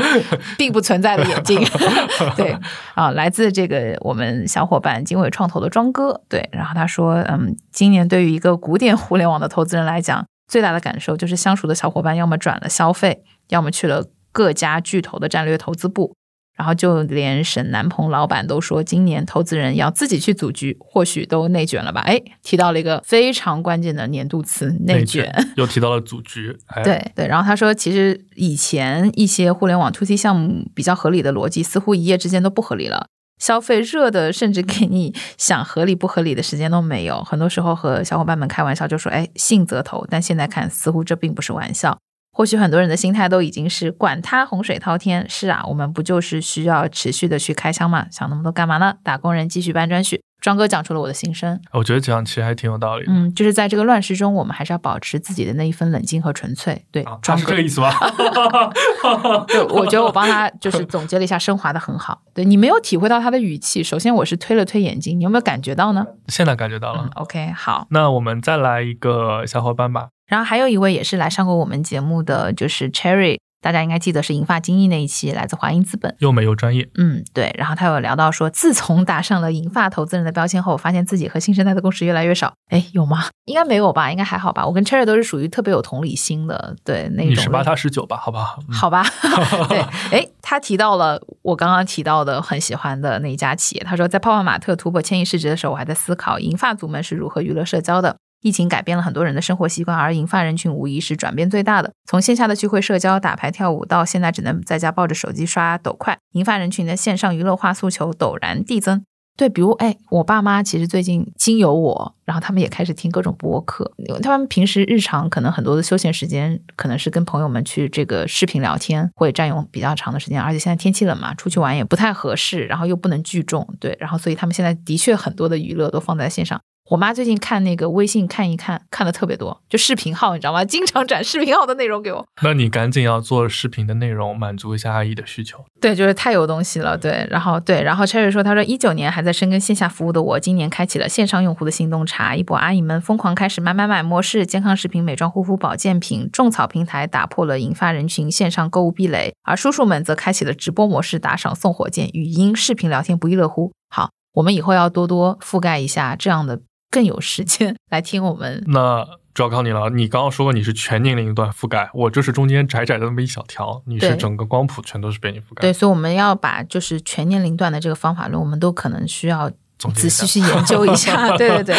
[0.58, 1.58] 并不存在的眼镜。
[2.36, 2.54] 对
[2.94, 16.14] 啊，来自这个我们小伙伴经纬创投的庄哥，对，然后他说，嗯，今年对于一个古典互联网的投资人来讲，最大的感受就是相熟的小伙伴要么转了消费，要么去了各家巨头的战略投资部。
[16.56, 22.00] 然后就连沈南鹏老板都说，今年投资人要自己去组局，或许都内卷了吧？
[22.02, 26.56] 哎，提到了一个非常关键的年度词“内卷”，又提到了组局。
[26.84, 33.06] 对对，然后他说，其实以前一些互联网 to C 项目比较合理的逻辑，似乎一夜之间都不合理了。
[33.38, 37.24] 消费热的，甚至给你想合理不合理的时间都没有。
[37.24, 41.98] 很多时候和小伙伴们开玩笑就说：“哎，信则投。”但现在看，似乎这并不是玩笑。
[42.32, 48.06] 或许很多人的心态都已经是管他洪水滔天，是啊，我们不就是需要持续的去开枪吗？
[48.10, 48.94] 想那么多干嘛呢？
[49.04, 51.58] 打工人继续搬砖去，庄哥讲出了我的心声。
[51.72, 53.12] 我觉得讲其实还挺有道理的。
[53.12, 56.84] 嗯，就是在这个乱世中，我们还是要保持自己的那一份冷静和纯粹。
[56.90, 57.92] 对，庄哥是这个意思吧？
[59.46, 62.20] 对，我觉得我帮他就是总结了一下，升华的很好。
[62.34, 66.04] 对你没有体会到他的语气，首先我是推了推眼睛，你有没有感觉到呢？
[66.26, 67.10] 现在感觉到嗯了。
[67.14, 67.86] ，OK，好。
[67.90, 70.08] 那我们再来一个小伙伴吧。
[70.26, 76.14] 然后还有一位也是来上过我们节目的，就是 Cherry，大家应该记得是银发精英那一期，来自华英资本。
[76.18, 77.54] 又美又专业，嗯，对。
[77.56, 82.52] 然后他有聊到说，自从打上了银发投资人的标签后，发现自己和新生代的共识越来越少。
[82.70, 83.28] 哎，有吗？
[83.44, 84.10] 应该没有吧？
[84.10, 84.66] 应该还好吧？
[84.66, 88.16] 我跟 Cherry 都是属于特别有同理心的，对那种类你十八，他十九吧？
[88.16, 88.58] 好不好？
[88.68, 89.04] 嗯好吧，
[89.70, 89.78] 对，
[90.10, 93.84] 哎，他提到了我刚刚提到的很喜欢的那一家企业。
[93.84, 98.16] 他说，在泡泡玛特突破千亿市值的时候，我还在思考银发族们是如何娱乐社交的。
[98.42, 101.92] 疫情改变了很多人的生活习惯，而银发人群无疑是转变最大的。
[102.04, 109.04] 从线下的聚会、社交、打牌、跳舞，到现在只能在家抱着手机刷抖快，银发人群的线上娱乐化诉求陡然递增。
[109.34, 113.90] 对，比如哎，我爸妈其实最近经由我，然后他们也开始听各种播客。
[114.22, 120.38] 他们平时日常可能很多的休闲时间，可能是跟朋友们去这个视频聊天，会占用比较长的时间。
[120.38, 126.60] 而且现在天气冷嘛，出去玩也不太合适，然后又不能聚众，对，然后所以他们现在的确很多的娱乐都放在线上。
[126.90, 130.64] 我妈最近看那个微信看一看，看的特别多，就视频号，你知道吗？
[130.66, 132.26] 经常转视频号的内容给我。
[132.42, 135.64] 那你赶紧要做视频的内容，满足一下阿姨的需求。
[135.80, 136.98] 对，就是太有东西了。
[136.98, 153.72] 对，然后对，然后 Cherry 说，他说一九年还在深耕线下服务的我，今年开启了线上用户的新洞察，一波阿姨们疯狂开始买买买模式，健康食品、美妆护肤、保健品、种草平台打破了引发人群线上购物壁垒，而叔叔们则开启了直播模式，打赏送火箭，语音、视频聊天不亦乐乎。
[153.88, 156.60] 好，我们以后要多多覆盖一下这样的，
[156.92, 158.62] 更有时间 来听我们。
[158.68, 159.88] 那主要靠你了。
[159.88, 165.62] 你刚刚说过你是全年龄段覆盖，我就是中间窄窄的那么一小条，你是整个光谱全都是被你覆盖。
[165.62, 169.50] 对，所以我们要把就是全年龄段的这个方法论，我们都可能需要
[169.94, 171.30] 仔细去研究一下。
[171.38, 171.76] 对对对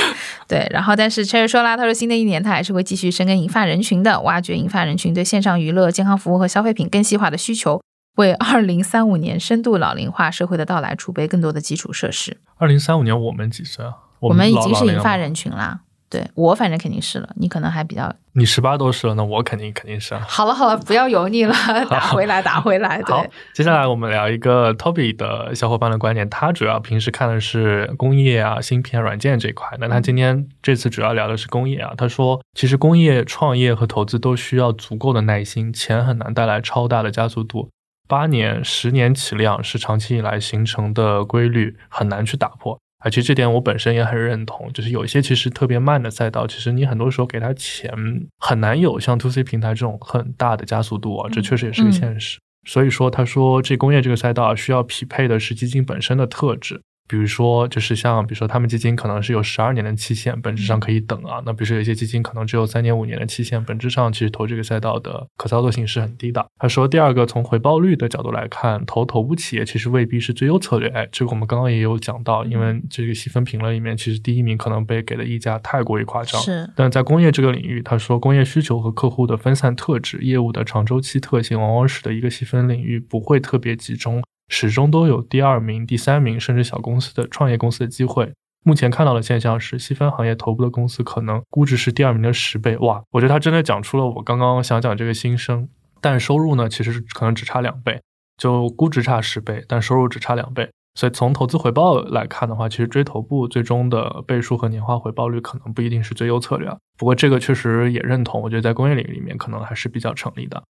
[0.47, 0.67] 对。
[0.71, 7.79] 然后，但是 Cherry 说啦，他说新的一年他还是会继续深耕银发人群的，挖掘银发人群对线上娱乐、健康服务和消费品更细化的需求，
[8.15, 12.37] 为二零三五年深度老龄化社会的到来储备更多的基础设施。
[12.57, 13.93] 二零三五年我们几岁啊？
[14.29, 14.85] 我们已经是。
[14.85, 15.79] 银发人群啦。
[16.09, 20.23] 对我反正肯定是了，你可能还比较你十八都是了，那我肯定肯定是啊。
[20.29, 21.55] 好了好了，不要油腻了，
[21.89, 23.01] 打回来打回来。
[23.07, 29.75] 好对，，接下来我们聊一个 Toby 的小伙伴的观点，他主要平时看的是工业啊、芯片、软件这一块。
[29.79, 31.95] 那他今天这次主要聊的是工业啊。
[31.97, 37.71] 他说，其实工业创业和投资都需要足够的耐心，钱很难带来超大的加速度。
[38.07, 42.77] 八年、十年起量是长期以来形成的规律，很难去打破。
[43.03, 47.93] 而且这点我本身也很认同，就是有一些其实特别慢的赛道，其实你很多时候给他钱
[48.39, 52.39] 很难有像 to C 平台这种很大的加速度啊，这确实也是个现实。
[52.65, 56.81] 所以说，他说这工业这个赛道啊，需要匹配的是基金本身的特质。
[57.07, 61.41] 比如说，就是像比如说他们基金可能是有十二年的期限，本质上可以等啊。
[61.45, 66.45] 那比如说有些基金可能只有三年、五年的期限，本质上其实投这个赛道的可操作性是很低的。
[66.57, 70.87] 他说，第二个从回报率的角度来看，投头部企业其实未必是最优策略。
[70.89, 76.41] 哎，这个我们刚刚也有讲到，因为这个细分评论里面，其实第一名可能被给的溢价太过于夸张。
[76.41, 88.31] 是但在工业这个领域，他说工业需求和客户的分散特质、业务的长周期特性，往往使得一个细分领域不会特别集中，始终都有第二名、第三名甚至小公司的创业公司的机会。
[88.63, 92.77] 目前看到的现象是，细分行业头部的公司可能估值是第二名的十倍。
[92.77, 95.67] 哇，我觉得他真的讲出了我刚刚想讲这个心声。
[95.99, 97.99] 但收入呢，其实是可能只差两倍，
[98.37, 100.69] 就估值差十倍，但收入只差两倍。
[100.93, 106.69] 所以从投资回报来看的话，其实追头部最终的倍数和年化回报率可能不一定是最优策略。
[106.95, 110.61] 不过这个确实也认同，我觉得在工业领域里面可能还是比较成立的。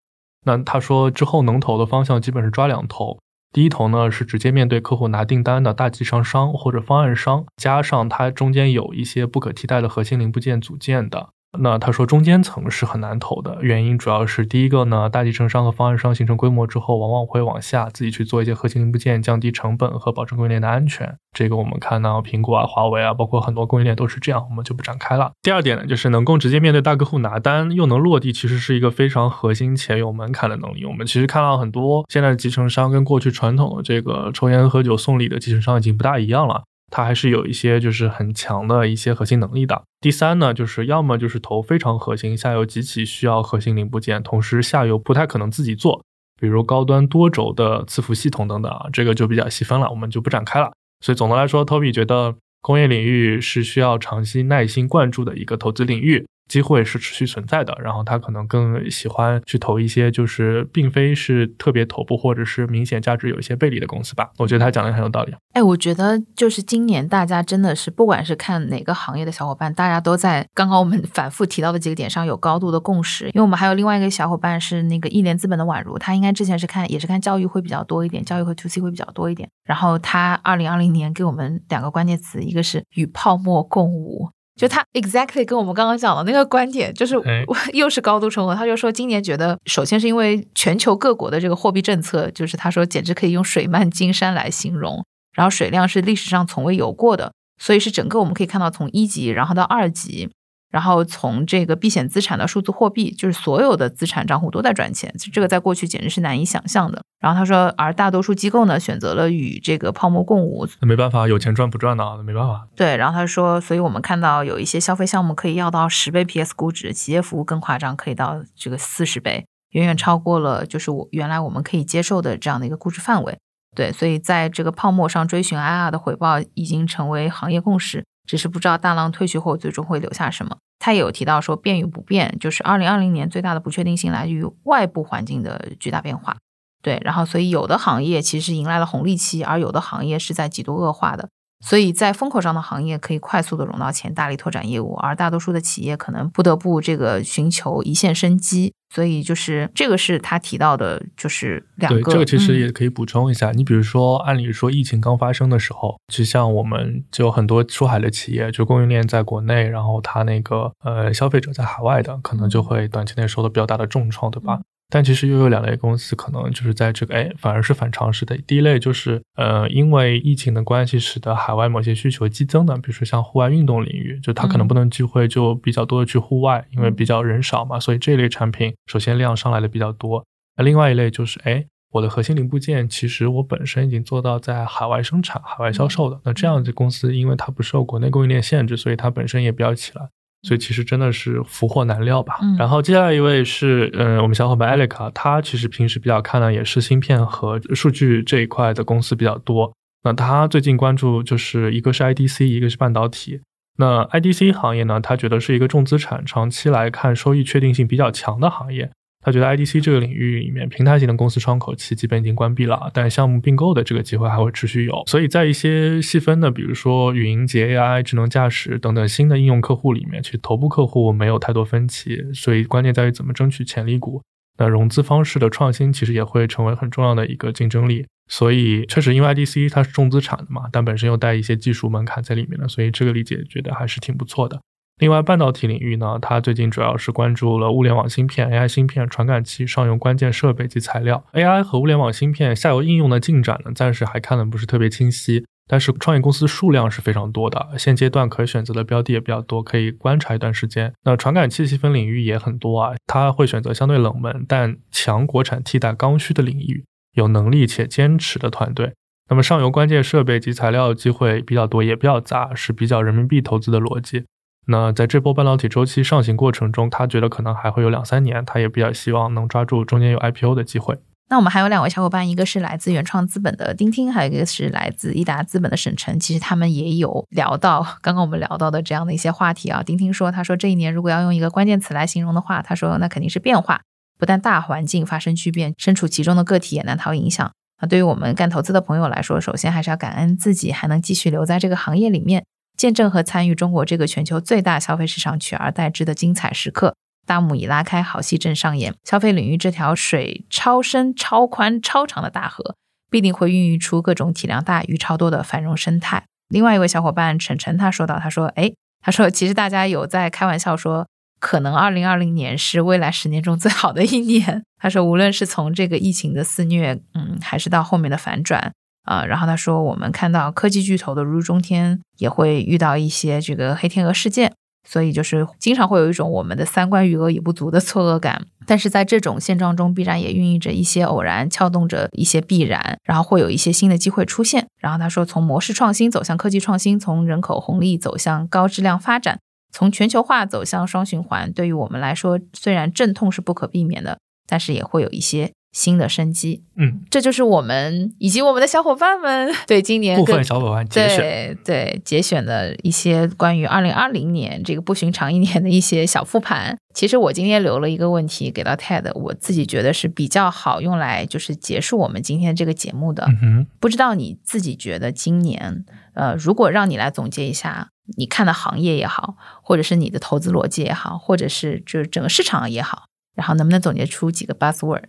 [0.46, 3.20] 那他说之后能投的方向基本是抓两头，
[3.54, 11.30] 第一头呢是直接面对客户拿订单的大集成商或者方案商，加上它中间有一些不可替代的核心零部件组件的。
[11.60, 21.16] 那他说中间层是很难投的，原因主要是第一个呢，大集成商和方案商形成规模之后，往往会往下自己去做一些核心零部件，降低成本和保证供应链的安全。
[21.32, 25.32] 这个我们看到苹果啊、华为啊，包括很多供应链都是这样，我们就不展开了。
[25.42, 30.86] 第二点呢，就是能够直接面对大客户拿单，又能落地，其实是一个非常核心且有门槛的能力。
[30.86, 36.64] 我们其实看到很多现在的集成商跟过去传统的这个抽烟喝酒送礼的集成商已经不大一样了。
[36.96, 39.82] 它还是有一些就是很强的一些核心能力的。
[40.00, 46.04] 第三呢，就是要么就是投非常核心，下游极其需要核心零部件，同时下游不太可能自己做，
[46.40, 50.72] 比如高端多轴的伺服系统等等啊，这个就比较细分了，我们就不展开了。
[51.04, 56.28] 所以总的来说，Toby 觉得工业领域是需要长期耐心灌注的一个投资领域。
[56.48, 64.30] 机会是持续存在的，然后他可能更喜欢去投一些就是并非是特别头部或者是明显价值有一些背离的公司吧。
[64.38, 65.34] 我觉得他讲的很有道理。
[65.54, 73.26] 哎，我觉得就是今年大家真的是不管是看哪个行业的小伙伴，大家都在刚刚我们反复提到的几个点上有高度的共识。
[73.28, 79.50] 因为我们还有另外一个小伙伴是那个一联资本的宛如，他应该之前是看也是看教育会比较多一点，教育和 to C 会比较多一点。
[79.64, 84.30] 然后他二零二零年给我们两个关键词，一个是与泡沫共舞。
[84.56, 87.16] 就他 exactly 跟我们刚刚讲的那个观点，就是
[87.74, 88.54] 又是高度重合。
[88.54, 100.30] 他就说，今年觉得，首先是因为全球各国的这个货币政策，就是他说简直可以用水漫金山来形容，然后水量是历史上从未有过的，所以是整个我们可以看到从一级然后到二级。
[100.74, 107.00] 然后从这个避险资产的数字货币，就是所有的资产账户都在赚钱，这个在过去简直是难以想象的。
[107.20, 112.68] 然后他说，而大多数机构呢选择了与这个泡沫共舞，那没办法，有钱赚不赚的，那没办法。
[112.76, 123.38] 对，然后他说，所以我们看到有一些消费项目可以要到十倍 PS 估值，企业服务更夸张，可以到这个四十倍，远远超过了就是我原来我们可以接受的这样的一个估值范围。
[123.76, 128.04] 对，所以在这个泡沫上追寻 IR 的回报已经成为行业共识。
[128.28, 130.58] 只是不知道大浪退去后最终会留下什么。
[130.80, 136.38] 他也有提到说，变与不变，就是二零二零年最大的不确定性来自于外部环境的巨大变化。
[136.82, 141.30] 对，然后所以有的行业其实迎来了红利期，而有的行业是在极度恶化的。
[141.64, 148.74] 所以在风口上的行业可以快速的融到钱，大力拓展业务，而大多数的企业可能不得不这个寻求一线生机。
[148.94, 152.00] 所以就是这个是他提到的，就是两个。
[152.00, 153.52] 对，这个其实也可以补充一下。
[153.52, 164.60] 你比如说，按理说疫情刚发生的时候，就像我们就很多出海的企业，就供应链在国内，然后它那个呃消费者在海外的，可能就会短期内受到比较大的重创，对吧？
[164.94, 168.38] 但其实又有两类公司，可能就是在这个哎，反而是反常识的。
[168.46, 180.24] 第一类就是，呃，因为疫情的关系，使得海外某些需求激增的，比如说像户外运动领域，就它可能不能聚会，就比较多的去户外，因为比较人少嘛，所以这类产品首先量上来的比较多。
[180.58, 190.08] 那另外一类就是，哎，我的核心零部件其实我本身已经做到在海外生产、海外销售的，那这样子公司，因为它不受国内供应链限制，所以它本身也比较起来。
[190.44, 192.38] 所以其实真的是福祸难料吧。
[192.58, 199.74] 然后接下来一位是，嗯，我们小伙伴艾丽卡，他其实平时比较看的也是芯片和数据这一块的公司比较多。
[200.04, 203.40] 那他最近关注就是一个是 IDC，一个是半导体。
[203.78, 208.92] 那 IDC 行业呢，他觉得是一个重资产，长期来看收益确定性比较强的行业。
[209.24, 215.02] 他觉得 IDC 这个领域里面，平台型的公司窗口期基本已经关闭了，但项目并购的这个机会还会持续有。
[215.08, 222.22] 所以在一些细分的，比如说语音节 AI、智能驾驶等等新的应用客户里面，其实头部客户没有太多分歧。
[222.34, 224.22] 所以关键在于怎么争取潜力股。
[224.58, 228.06] 那融资方式的创新其实也会成为很重要的一个竞争力。
[228.28, 234.62] 所以确实，因为 IDC 它是重资产的嘛，但本身又带一些技术门槛在里面的，所以这个理解觉得还是挺不错的。
[235.00, 241.26] 另外，半导体领域呢，它最近主要是关注了物联网芯片、AI 芯片、传感器、上游关键设备及材料。
[241.34, 245.46] AI 和物联网芯片下游应用的进展呢，暂时还看的不是特别清晰。
[245.68, 250.94] 但是创业公司数量是非常多的，现阶段可选择的标的也比较多，可以观察一段时间。
[251.04, 258.94] 那传感器细分领域也很多啊，它会选择相对冷门但强国产替代刚需的领域，有能力且坚持的团队。
[259.30, 264.26] 那么上游关键设备及材料机会比较多，也比较杂，是比较人民币投资的逻辑。
[264.66, 270.98] 那在这波半导体周期上行过程中，他觉得可能还会有两三年，他也比较希望能抓住中间有 IPO 的机会。
[271.30, 276.20] 那我们还有两位小伙伴，一个是来自原创资本的丁丁，还有一个是来自易达资本的沈晨。
[276.20, 279.82] 其实他们也有聊到刚刚我们聊到的这样的一些话题啊。
[279.82, 283.82] 丁丁说：“他说这一年如果要用一个关键词来形容的话，他说那肯定是变化。
[284.20, 287.52] 不但大环境发生巨变，身处其中的个体也难逃影响。
[287.82, 292.46] 那对于我们干投资的朋友来说，首先还是要感恩自己还能继续留在这个行业里面。”
[292.78, 296.96] 见证和参与中国这个全球最大消费市场取而代之的精彩时刻，
[297.26, 298.94] 大幕已拉开，好戏正上演。
[299.04, 302.76] 消费领域这条水超深、超宽、超长的大河，
[303.10, 306.24] 必定会孕育出各种体量大、鱼超多的繁荣生态。
[306.50, 311.08] 另外一位小伙伴晨晨他说到，他说：“哎，他说其实大家有在开玩笑说，
[311.40, 314.64] 可能二零二零年是未来十年中最好的一年。
[314.78, 318.74] 他说，无论是从这个疫情的肆虐，嗯，还是到后面的反转。”
[319.04, 324.54] 啊，然后他说，我们看到科技巨头的如日中天，也会遇到一些这个黑天鹅事件，
[324.88, 328.46] 所以就是经常会有一种我们的三观余额已不足的错愕感。
[328.66, 334.68] 但是在这种现状中，必然也孕育着一些偶然，撬动着一些必然，然后会有一些新的机会出现。
[334.80, 339.38] 然后他说，从模式创新走向科技创新，从人口红利走向高质量发展，
[339.74, 346.64] 从全球化走向双循环，对于我们来说，虽然阵痛是不可避免的，但是也会有一些新的生机。
[346.76, 356.78] 嗯，这就是我们以及我们的小伙伴们 对今年部分小伙伴节选，对对节选的一些关于二零二零年这个不寻常一年的一些小复盘。
[356.94, 363.26] 其实我今天留了一个问题给到 TED，我自己觉得是比较好用来就是结束我们今天这个节目的。
[363.26, 373.06] 嗯哼，不知道你自己觉得今年，呃，如果让你来总结一下，你看的行业也好，或者是你的投资逻辑也好，或者是就是整个市场也好，
[373.36, 375.06] 然后能不能总结出几个 buzzword？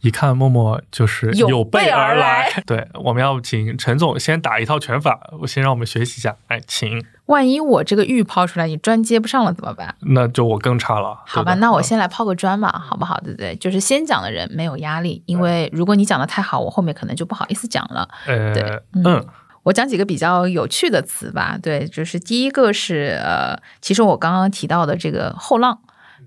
[0.00, 2.62] 一看默默就是有备备而来来。
[2.64, 6.36] 对，我们要请陈总先打一套拳法，我先让我们学习一下。
[6.46, 9.94] 哎，请，万一我这个玉抛出来，你砖接不上了怎么办？
[10.00, 11.18] 那就我更差了。
[11.26, 13.20] 好吧，那我先来抛个砖吧，好不好？
[13.24, 13.56] 对不对？
[13.56, 18.08] 就是先讲的人没有压力，因为如果你讲的太好，我后面可能就不好意思讲了。
[18.26, 18.62] 呃对，
[18.94, 19.26] 嗯嗯
[19.64, 21.58] 我讲几个比较有趣的词吧。
[21.60, 25.80] 对，就是第一个是呃，其实我刚刚提到的这个后浪。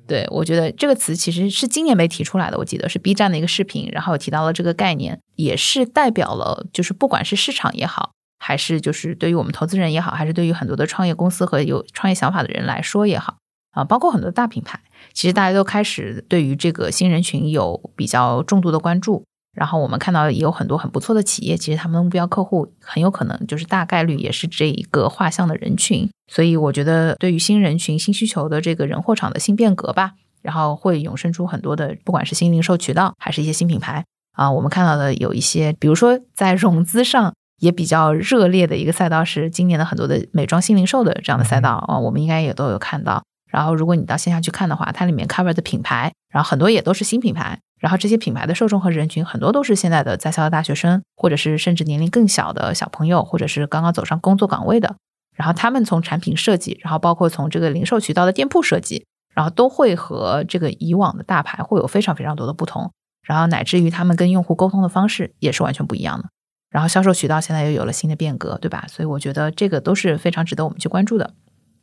[0.07, 13.37] 对，我觉得这个词其实是今年被提出来的，我记得是 B 站的一个视频，然后提到了这个概念，也是代表了就是不管是市场也好，还是就是对于我们投资人也好，还是对于很多的创业公司和有创业想法的人来说也好，
[13.71, 14.81] 啊，包括很多大品牌，
[15.13, 19.23] 其实大家都开始对于这个新人群有比较重度的关注。
[19.53, 43.21] 然后我们看到也有很多很不错的企业，其实他们的目标客户很有可能就是大概率也是这一个画像的人群，所以我觉得对于新人群、新需求的这个人货场的新变革吧，然后会涌生出很多的，不管是新零售渠道还是一些新品牌啊，我们看到的有一些，比如说在融资上也比较热烈的一个赛道是今年的很多的美妆新零售的这样的赛道啊，我们应该也都有看到。
[43.51, 47.59] 然后如果你到线下去看的话，它里面 cover 的品牌，然后很多也都是新品牌。
[47.81, 54.95] 然后这些品牌的受众和人群很多都是现在的在校的大学生，或者是甚至年龄更小的小朋友，或者是刚刚走上工作岗位的。
[55.35, 62.91] 然后他们从产品设计，然后包括从这个零售渠道的店铺设计，然后都会和这个以往的大牌会有非常非常多的不同。
[63.25, 66.29] 然后乃至于他们跟用户沟通的方式也是完全不一样的。
[66.69, 68.85] 然后销售渠道现在又有了新的变革，对吧？
[68.87, 71.33] 所以我觉得这个都是非常值得我们去关注的。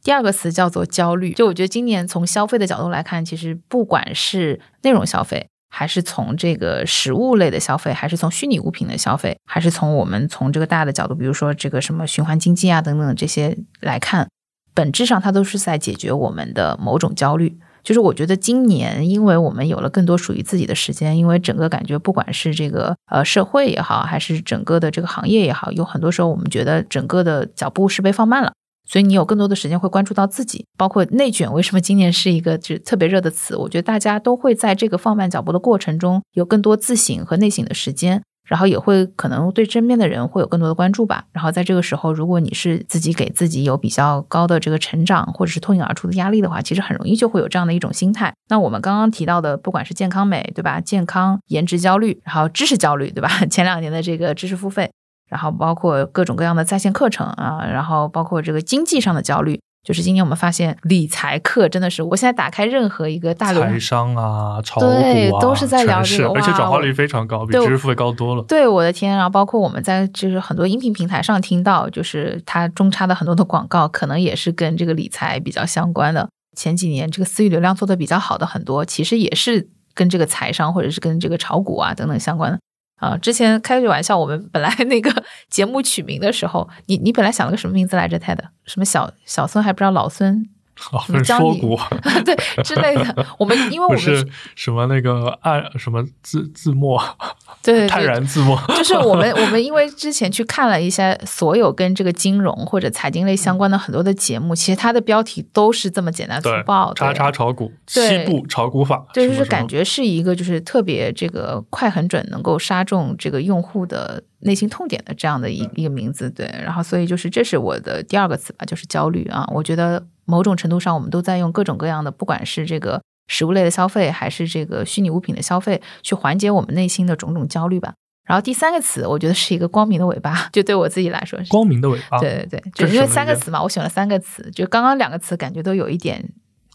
[0.02, 5.48] 第二个词叫做焦虑，就我觉得今年从消费的角度来看，其实不管是内容消费。
[5.68, 14.28] 还是从这个实物类的消费，还是从虚拟物品的消费，还是从我们从这个大的角度，比如说这个什么循环经济啊等等这些来看，
[14.74, 17.58] 本质上它都是在解决我们的某种焦虑。
[17.84, 28.52] 就是我觉得今年，因为我们有了更多属于自己的时间，因为整个感觉不管是这个呃社会也好，还是整个的这个行业也好，有很多时候我们觉得整个的脚步是被放慢了。
[28.88, 31.52] 所以你有更多的时间会关注到自己，包括内卷。
[31.52, 33.54] 为什么今年是一个就是特别热的词？
[33.54, 41.24] 我觉得大家都会在这个放慢脚步的过程中，有更多自省和内省的时间，然后也会可能对身边的人会有更多的关注吧。
[41.32, 48.32] 然后在这个时候，如果你是自己给自己有比较高的这个成长，或者是脱颖而出的压力的话，其实很容易就会有这样的一种心态。
[48.48, 50.80] 那我们刚刚提到的，不管是健康美，对吧？
[50.80, 53.28] 健康、颜值焦虑，然后知识焦虑，对吧？
[53.50, 54.90] 前两年的这个知识付费。
[55.28, 68.42] 然后包括各种各样的在线课程啊，然后包括这个经济上的焦虑，就是今年我们发现理财课真的是，我现在打开任何一个大流财商啊、炒股对啊，都是在聊这个而且转化率非常高，比知识付费高多了。
[68.44, 76.28] 对我的天，然后包括我们在就是很多音频平台上听到，就是它中插的很多的广告，可能也是跟这个理财比较相关的。
[76.56, 82.58] 前几年这个私域流量做的比较好的很多，其实也是跟这个财商或者是跟这个炒股啊等等相关的。
[82.98, 90.48] 啊，之前开句玩笑，我们本来那个节目取名的时候，你你本来想了个什么名字来着泰德什么小小孙还不知道老孙？
[90.92, 91.80] 老什么教你分说股，
[92.24, 93.26] 对之类的。
[93.38, 116.30] 我们因为我们是什么那个按什么字字幕，泰对对对，然字幕，就是我们 我们因为之前去看了一下所有跟这个金融或者财经类相关的很多的节目，其实它的标题都是这么简单粗对暴，，叉叉炒股，对七步炒股法，对，就是感觉是一个就是特别这个快很准，能够杀中这个用户的内心痛点的这样的一一个名字。
[116.30, 119.44] 对，然后所以就是这是我的第二个词吧，就是焦虑啊。
[119.52, 127.94] 我觉得某种程度上，我们都在用各种各样的，不管是这个食物类的消费，还是这个虚拟物品的消费，去缓解我们内心的种种焦虑吧。
[128.26, 131.48] 然后第三个词，我觉得是一个光明的尾巴， 就对我自己来说是。
[131.48, 136.22] 光明的尾巴，对对对，就是因为三个词嘛，我选了三个词，就刚刚两个词感觉都有一点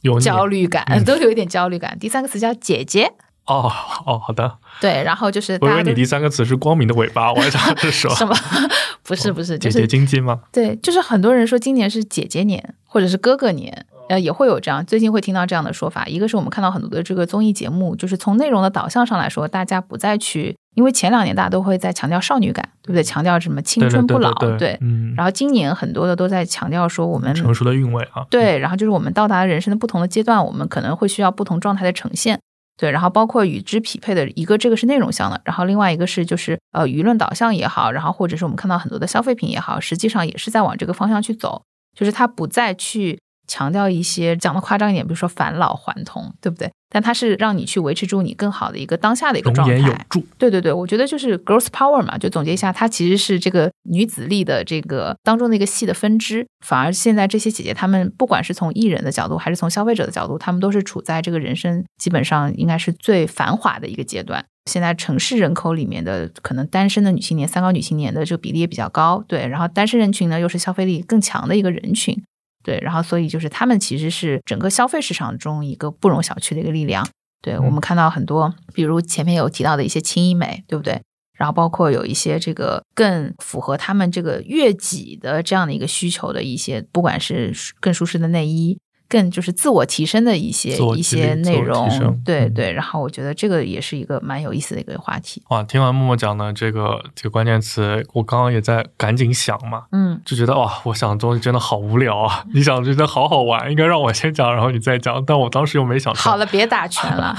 [0.02, 1.96] 有焦虑感，嗯都有一点焦虑感。
[2.00, 3.14] 第三个词叫姐姐，
[3.46, 3.72] 哦
[4.06, 8.36] 哦，好的，对，然后就是我以为你第三个词是光明的尾巴，我还想是说 什么？
[9.04, 10.40] 不是不是，就姐姐经济吗？
[10.52, 16.06] 对，就是很多人说今年是姐姐年或者是哥哥年，呃，也会有这样，最近会听到这样的说法。
[16.06, 23.04] 一个是我们看到很多的这个综艺节目，就是从内容的导向上来说，大家不再去，因为前两年大家都会在强调少女感，对不对？
[23.04, 32.40] 强调什么青春不老，对对对嗯，然后今年很多的都在强调说我们成熟的韵味啊，对，然后就是我们到达人生的不同的阶段，我们可能会需要不同状态的呈现。
[32.78, 41.64] 对，然后包括与之匹配的一个，这个是内容向的，然后另外一个是就是呃舆论导向也好，然后或者是我们看到很多的消费品也好，实际上也是在往这个方向去走，
[41.96, 43.20] 就是它不再去。
[43.48, 46.72] 强调一些讲的夸张一点，比如说返老还童，对不对？
[46.90, 49.76] 但它是让你去维持住你更好的一个当下的一个状态。
[49.78, 50.24] 有助。
[50.38, 56.46] 对对对，我觉得就是 girls power 嘛，就总结一下，它其实是这个女子力的这个当中的一个细的分支。
[56.64, 64.46] 反而现在这些姐姐她们，不管是从艺人的角度，还是从消费者的角度，她们都是处在这个人生基本上应该是最繁华的一个阶段。
[64.70, 69.48] 现在城市人口里面的可能单身的女青年、三高女青年的这个比例也比较高，对。
[69.48, 72.24] 然后单身人群呢，又是消费力更强的一个人群。
[72.64, 77.08] 对，然后所以就是他们其实是整个消费市场中一个不容小觑的一个力量。
[77.42, 81.02] 对我们看到很多，比如前面有提到的一些轻医美，对不对？
[81.38, 88.80] 然后包括有一些这个更符合他们这个悦己的这样的一个需求的一些，不管是更舒适的内衣。
[89.14, 91.88] 更就是自我提升的一些一些内容，
[92.26, 95.40] 对对，然后我觉得这个也是一个蛮有意思的一个话题。
[95.50, 102.44] 哇，听完默默讲的这个这个关键词，我刚刚也在赶紧想嘛，嗯，就觉得哇，我想的东西真的好无聊啊！
[102.56, 106.12] 你想觉得好好玩，应该让我先讲，然后你再讲，但我当时又没想。
[106.16, 107.36] 好了，别打拳了，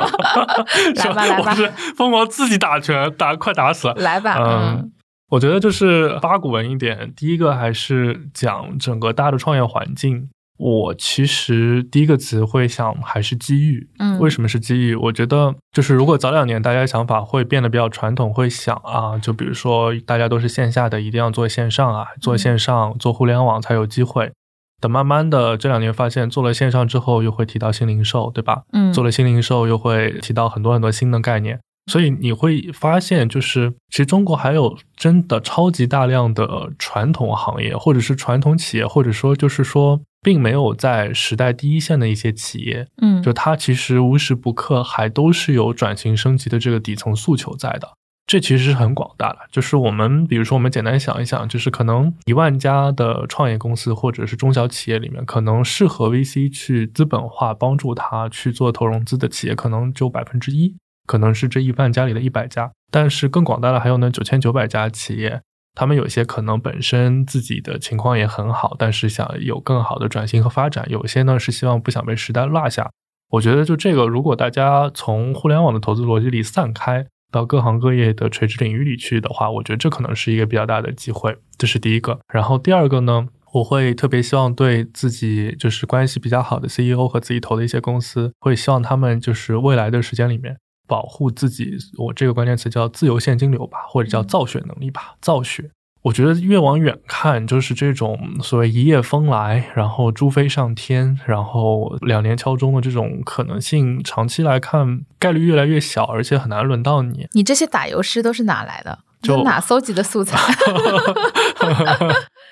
[0.96, 4.92] 来吧 来吧，是疯狂自己打拳，打快打死了，来吧，嗯。
[5.28, 10.28] 我觉得就是八股文一点，第一个还是讲整个大的创业环境。
[10.58, 14.94] 我其实第一个词会想还是机遇，嗯，为什么是机遇？
[14.94, 24.32] 我觉得就是如果早两年大家想法会变得比较传统，会想啊，就比如说大家都是线下的，一定要做线上啊，做线上做互联网才有机会。
[24.78, 28.64] 等慢慢的这两年发现做了线上之后，又会提到新零售，对吧？
[28.72, 40.00] 嗯，做了新零售又会提到很多很多新的概念，所以你会发现就是其实中国还有真的超级大量的传统行业，或者是传统企业，或者说就是说。
[40.22, 47.88] 并没有在时代第一线的一些企业，嗯，就它其实无时不刻还都是有转型升级的这个底层诉求在的，
[48.26, 49.38] 这其实是很广大的。
[49.52, 60.74] 就是我们比如说，我们简单想一想，就是可能一万家的创业公司或者是中小企业里面，可能适合 VC 去资本化帮助他去做投融资的企业，可能就百分之一，
[61.06, 62.70] 可能是这一万家里的一百家。
[62.90, 65.40] 但是更广大的还有呢九千九百家企业。
[65.78, 72.90] 他们有些可能本身自己的情况也很好，但是想有更好的转型和发展；有些呢是希望不想被时代落下。
[73.28, 81.36] 我觉得就这个，如果大家从互联网的投资逻辑里散开到各行各业的垂直领域里去的话，我觉得这可能是一个比较大的机会。
[81.58, 82.18] 这是第一个。
[82.32, 90.56] 然后第二个呢，我会特别希望对自己就是关系比较好的 CEO 和自己投的一些公司，会希望他们就是未来的时间里面。
[90.86, 95.14] 保护自己，我这个关键词叫自由现金流吧，或者叫造血能力吧。
[95.20, 95.70] 造血，
[96.02, 107.26] 我觉得越往远看，就是这种所谓一夜风来，然后猪飞上天，然后两年敲钟的这种可能性，长期来看概率越来越小，而且很难轮到你。
[107.32, 109.00] 你这些打油诗都是哪来的？
[109.22, 110.38] 就哪搜集的素材？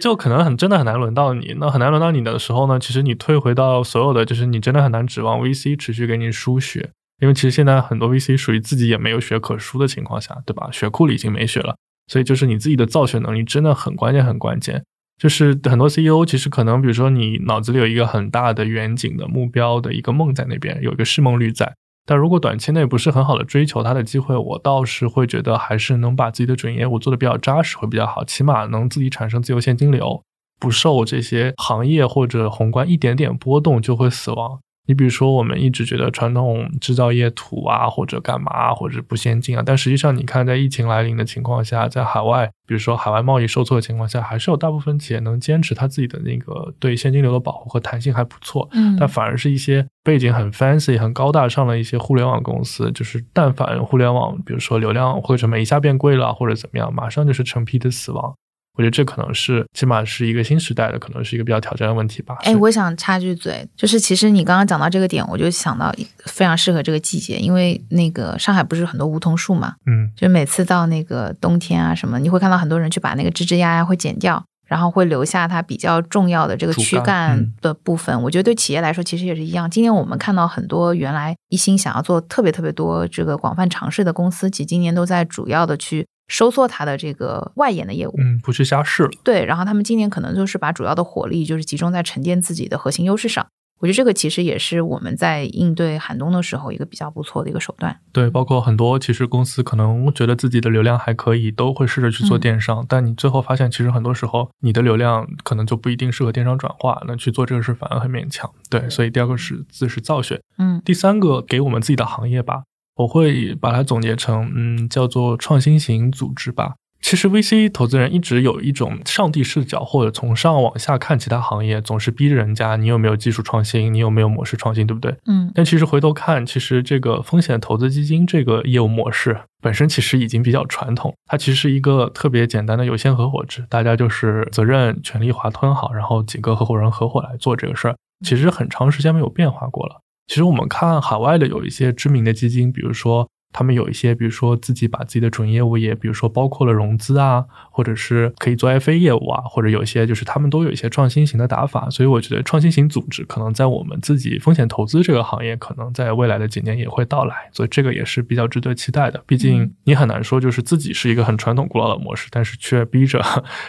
[0.01, 1.55] 就可能很真的很难轮到你。
[1.61, 2.81] 那很难轮到你的时候呢？
[2.81, 6.91] 其实你退回到所有的，就是你真的很难指望 VC 持续给你输血。
[7.25, 10.69] 因为其实现在很多 VC 属于自己也没有血可输的情况下，对吧？
[10.71, 11.75] 血库里已经没血了，
[12.07, 14.85] 所以就是你自己的造血能力真的很关键，很关键。
[15.17, 30.23] 就是很多 CEO 其实可能，比如说你脑子里有一个很大的远景的目标的一个梦在那边，有一个市梦率在，但如果短期内不是很好的追求它的机会，我倒是会觉得还是能把自己的准业务做得比较扎实会比较好，起码能自己产生自由现金流，
[30.61, 34.61] 不受这些行业或者宏观一点点波动就会死亡。
[34.87, 48.69] 你比如说，我们一直觉得传统制造业土啊，或者干嘛，或者不先进啊，但实际上，你看，在疫情来临的情况下，在海外，比如说海外贸易受挫的情况下，还是有大部分企业能坚持它自己的那个对现金流的保护和弹性还不错。
[48.73, 58.35] 嗯，但反而是一些背景很 fancy、很高大上的一些互联网公司，就是但凡互联网，比如说流量或者什么一下变贵了，或者怎么样，马上就是成批的死亡。
[58.77, 62.37] 我觉得这可能是起码是一个新时代的，可能是一个比较挑战的问题吧。
[62.41, 65.95] 哎，我想插句嘴，就是其实你刚刚讲到这个点，我就想到
[66.25, 78.21] 非常适合这个季节，因为那个上海不是很多梧桐树嘛，嗯，就每次到那个冬天啊什么，你会看到很多人去把那个枝枝丫丫会剪掉，然后会留下它比较重要的这个躯干的部分。
[78.23, 79.71] 我觉得对企业来说其实也是一样。
[79.71, 86.05] 今年我们看到很多原来一心想要做特别特别多这个广泛尝试的公司，其实今年都在主要的去。
[86.29, 89.11] 收缩它的这个外延的业务，嗯，不去瞎试了。
[89.23, 93.47] 对，然后他们今年可能就是把主要的火力就是集中在沉淀自己的核心优势上。
[93.81, 97.95] 我我觉得这个其实也是我们在应对寒冬的时候一个比较不错的一个手段。
[98.15, 108.51] 对，包括很多其实公司可能觉得自己的流量还可以，都会试着去做嗯电商，但你最后发现，其实很多时候你的流量可能就不一定适合电商转化，那去做这个事反而很勉强。
[108.71, 112.63] 对，所以第二个是自是造血，嗯第三个给我们自己的行业吧，
[112.97, 116.75] 我会把它总结成，嗯，叫做创新型组织吧。
[117.03, 125.15] 其实 VC 投资人一直有一种上帝视角，或者从上往下看其他行业，总是逼着人家你有没有技术创新，你有没有模式创新，对不对？
[125.27, 140.01] 嗯但其实回头看，其实这个风险投资基金这个业务模式本身其实已经比较传统，它其实是一个特别简单的有限合伙制，大家就是责任权利划分好，然后几个合伙人合伙来做这个事儿，其实很长时间没有变化过了。
[140.27, 151.89] 其实我们看海外的有一些知名的基金，比如说他们有一些，比如说自己把自己的准业务也，比如说包括了融资啊，或者是可以做 FA 业务啊，或者有一些就是他们都有一些创新型的打法。
[151.89, 157.49] 所以我觉得创新型组织可能在我们自己风险投资这个行业，可能在未来的几年也会到来。
[157.53, 159.23] 所以这个也是比较值得期待的。
[159.25, 163.23] 毕竟你很难说就是自己是一个很传统古老的模式，但是却逼着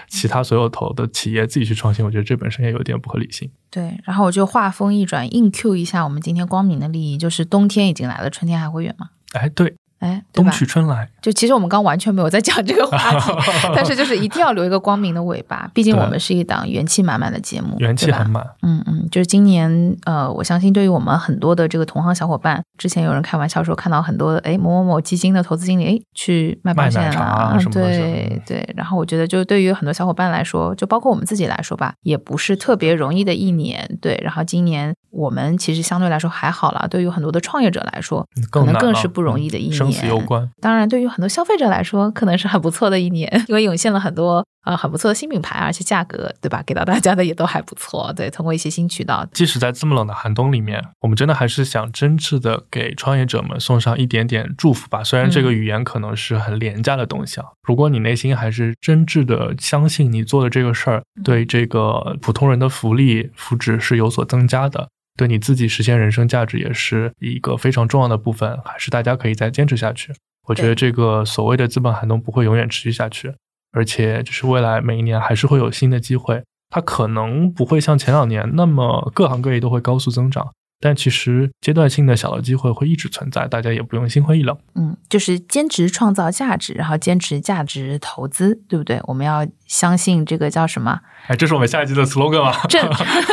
[0.07, 3.47] 其他所有投的企业自己去创新，我觉得这本身也有点不合理性。
[3.69, 9.09] 对，然后我就话锋一转，硬 Q 一下我们今天光明的利益，就是冬天已经来了，春天还会远吗？
[9.33, 13.31] 哎，对，哎，冬去春来，就其实我们刚完全没有在讲这个话题，
[13.75, 18.45] 但是就是一定要留一个光明的尾巴，毕竟我们是一档元气满满的节目，元气很满。
[18.61, 28.69] 嗯嗯，就是今年，呃，我相信对于我们很多的这个同行小伙伴，之前有人开玩笑说看到很多哎某某某基金的投资经理哎去卖保险啊对对。
[28.75, 33.97] 然后我觉得，就对于很多小伙伴来说，就包括我们自己来说吧，也不是特别容易的一年。
[34.01, 39.77] 对，然后今年我们其实相对来说还好了，对于很多的创业者来说，可能更是不容易的一年。
[39.95, 40.49] 嗯生死攸关。
[40.61, 48.11] 当然，对于很多消费者来说，可能是很不错的一年， 因为涌现了很多呃很不错的新品牌，而且价格对吧，给到大家的也都还不错。
[48.15, 55.03] 对，通过一些新渠道，即使在这么冷的寒冬里面，我们真的还是想真挚的给创业者们送上一点点祝福吧。
[55.03, 70.13] 虽然这个语言可能是很廉价的东西啊，如果你内心还是真挚的相信你做的这个事儿对这个普通人的福利福祉是有所增加的，对你自己实现人生价值也是一个非常重要的部分，还是大家可以再坚持下去。
[70.47, 73.33] 我觉得这个所谓的资本寒冬不会永远持续下去，
[73.71, 76.43] 而且就是未来每一年还是会有新的机会。
[76.69, 84.57] 它可能不会像前两年那么各行各业都会高速增长，但其实阶段性的小的机会会一直存在，大家也不用心灰意冷。
[84.75, 88.99] 嗯，就是坚持创造价值，然后坚持价值投资，对不对？
[89.05, 92.53] 我们要相信这个叫什么哎，这是我们下一季的 slogan 吗？
[92.67, 92.87] 正，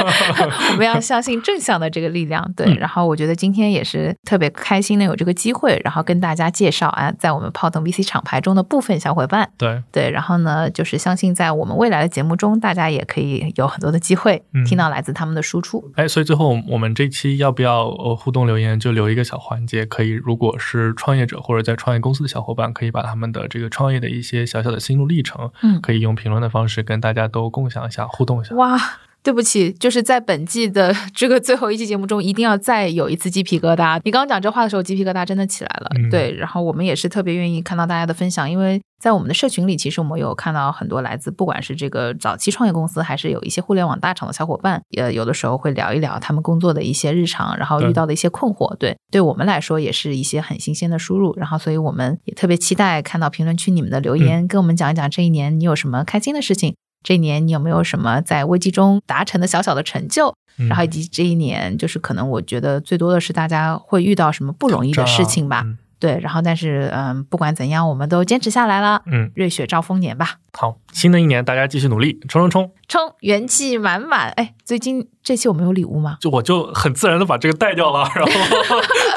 [0.73, 2.51] 我们要相信正向的这个力量。
[2.57, 9.51] 对，嗯然后我觉得今天也是特别开心的有这个机会，然后跟大家介绍啊，在我们泡腾 VC 厂牌中的部分小伙伴。
[9.59, 15.93] 对，对，然后呢，就是相信在我们未来的节目中，大家也可以有很多的机会嗯听到来自他们的输出。
[15.97, 25.81] 哎，所以最后我们这期要不要呃互动留言，就留一个小环节，可以如果是创业者或者在创业公司的小伙伴，可以把他们的这个创业的一些小小的心路历程，嗯。
[25.81, 28.55] 可以用评论的方式跟大家都共享一下，互动一下。
[28.55, 28.79] 哇，
[29.23, 34.01] 对不起，就是在本季的 这个最后一期节目中，一定要再有一次鸡皮疙瘩。
[34.05, 35.91] 你刚刚讲这话的时候，鸡皮疙瘩真的起来了。
[35.97, 48.75] 嗯对，然后我们也是特别愿意看到大家的分享，因为在我们的社群里，其实我们有看到很多来自不管是这个早期创业公司，还是有一些互联网大厂的小伙伴，也有的时候会聊一聊他们工作的一些日常，然后遇到的一些困惑。
[48.77, 51.33] 对，对我们来说也是一些很新鲜的输入。
[51.37, 56.75] 然后，所以我们也特别期待看到评论区你们的留言，跟我们讲一讲这一年你有什么开心的事情。
[57.03, 60.35] 这一年你有没有什么在危机中达成的小小的成就？
[60.59, 65.63] 嗯然后以及这一年，就是可能我觉得最多的是大家会遇到什么不容易的事情吧。
[65.65, 69.01] 嗯对，然后但是嗯，不管怎样，我们都坚持下来了。
[69.07, 72.73] 嗯，瑞雪兆丰年吧，好，新的一年大家继续努力，冲冲冲！
[72.89, 74.29] 冲元气满满。
[74.31, 76.17] 哎，最近这期我们有礼物吗？
[76.21, 78.11] 就我就很自然的把这个带掉了，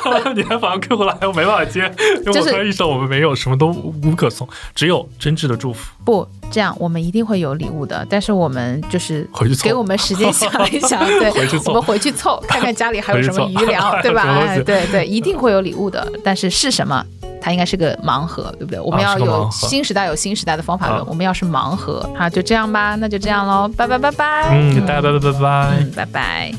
[0.05, 5.91] 然后你还把它 Q 过来，我没办法接，因为就是我突然意识到我们没有什么都无可送，只有真挚的祝福。
[6.05, 11.29] 不，这样我们一定会有礼物的，但是我们就是回去给我们时间想一想，对，
[11.65, 14.23] 我们回去凑，看看家里还有什么余粮， 对吧？
[14.23, 17.05] 哎，对对，一定会有礼物的，但是是什么？
[17.41, 18.79] 它应该是个盲盒，对不对？
[18.79, 25.77] 我们啊要有新时代有新时代的方法论，啊我们要是盲盒，好，就这样吧，那就这样喽，拜拜拜拜，嗯，大家拜拜拜拜。
[25.77, 26.51] 嗯，拜拜。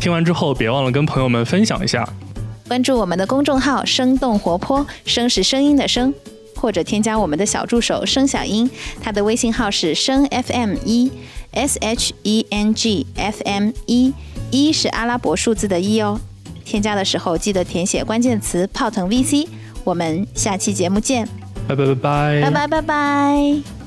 [0.00, 2.08] 听完之后，别忘了跟朋友们分享一下。
[2.68, 6.12] 关注我们的公众号“生动活泼”，声是声音的声，
[6.54, 8.70] 或者添加我们的小助手“声小英”，
[9.02, 11.10] 他的微信号是“声 FM 一
[11.52, 14.12] S H E N G F M 一”，
[14.52, 16.20] 一是阿拉伯数字的一哦。
[16.64, 19.48] 添加的时候记得填写关键词“泡腾 VC”。
[19.84, 21.26] 我们下期节目见，
[21.66, 23.77] 拜拜拜拜，拜拜拜拜。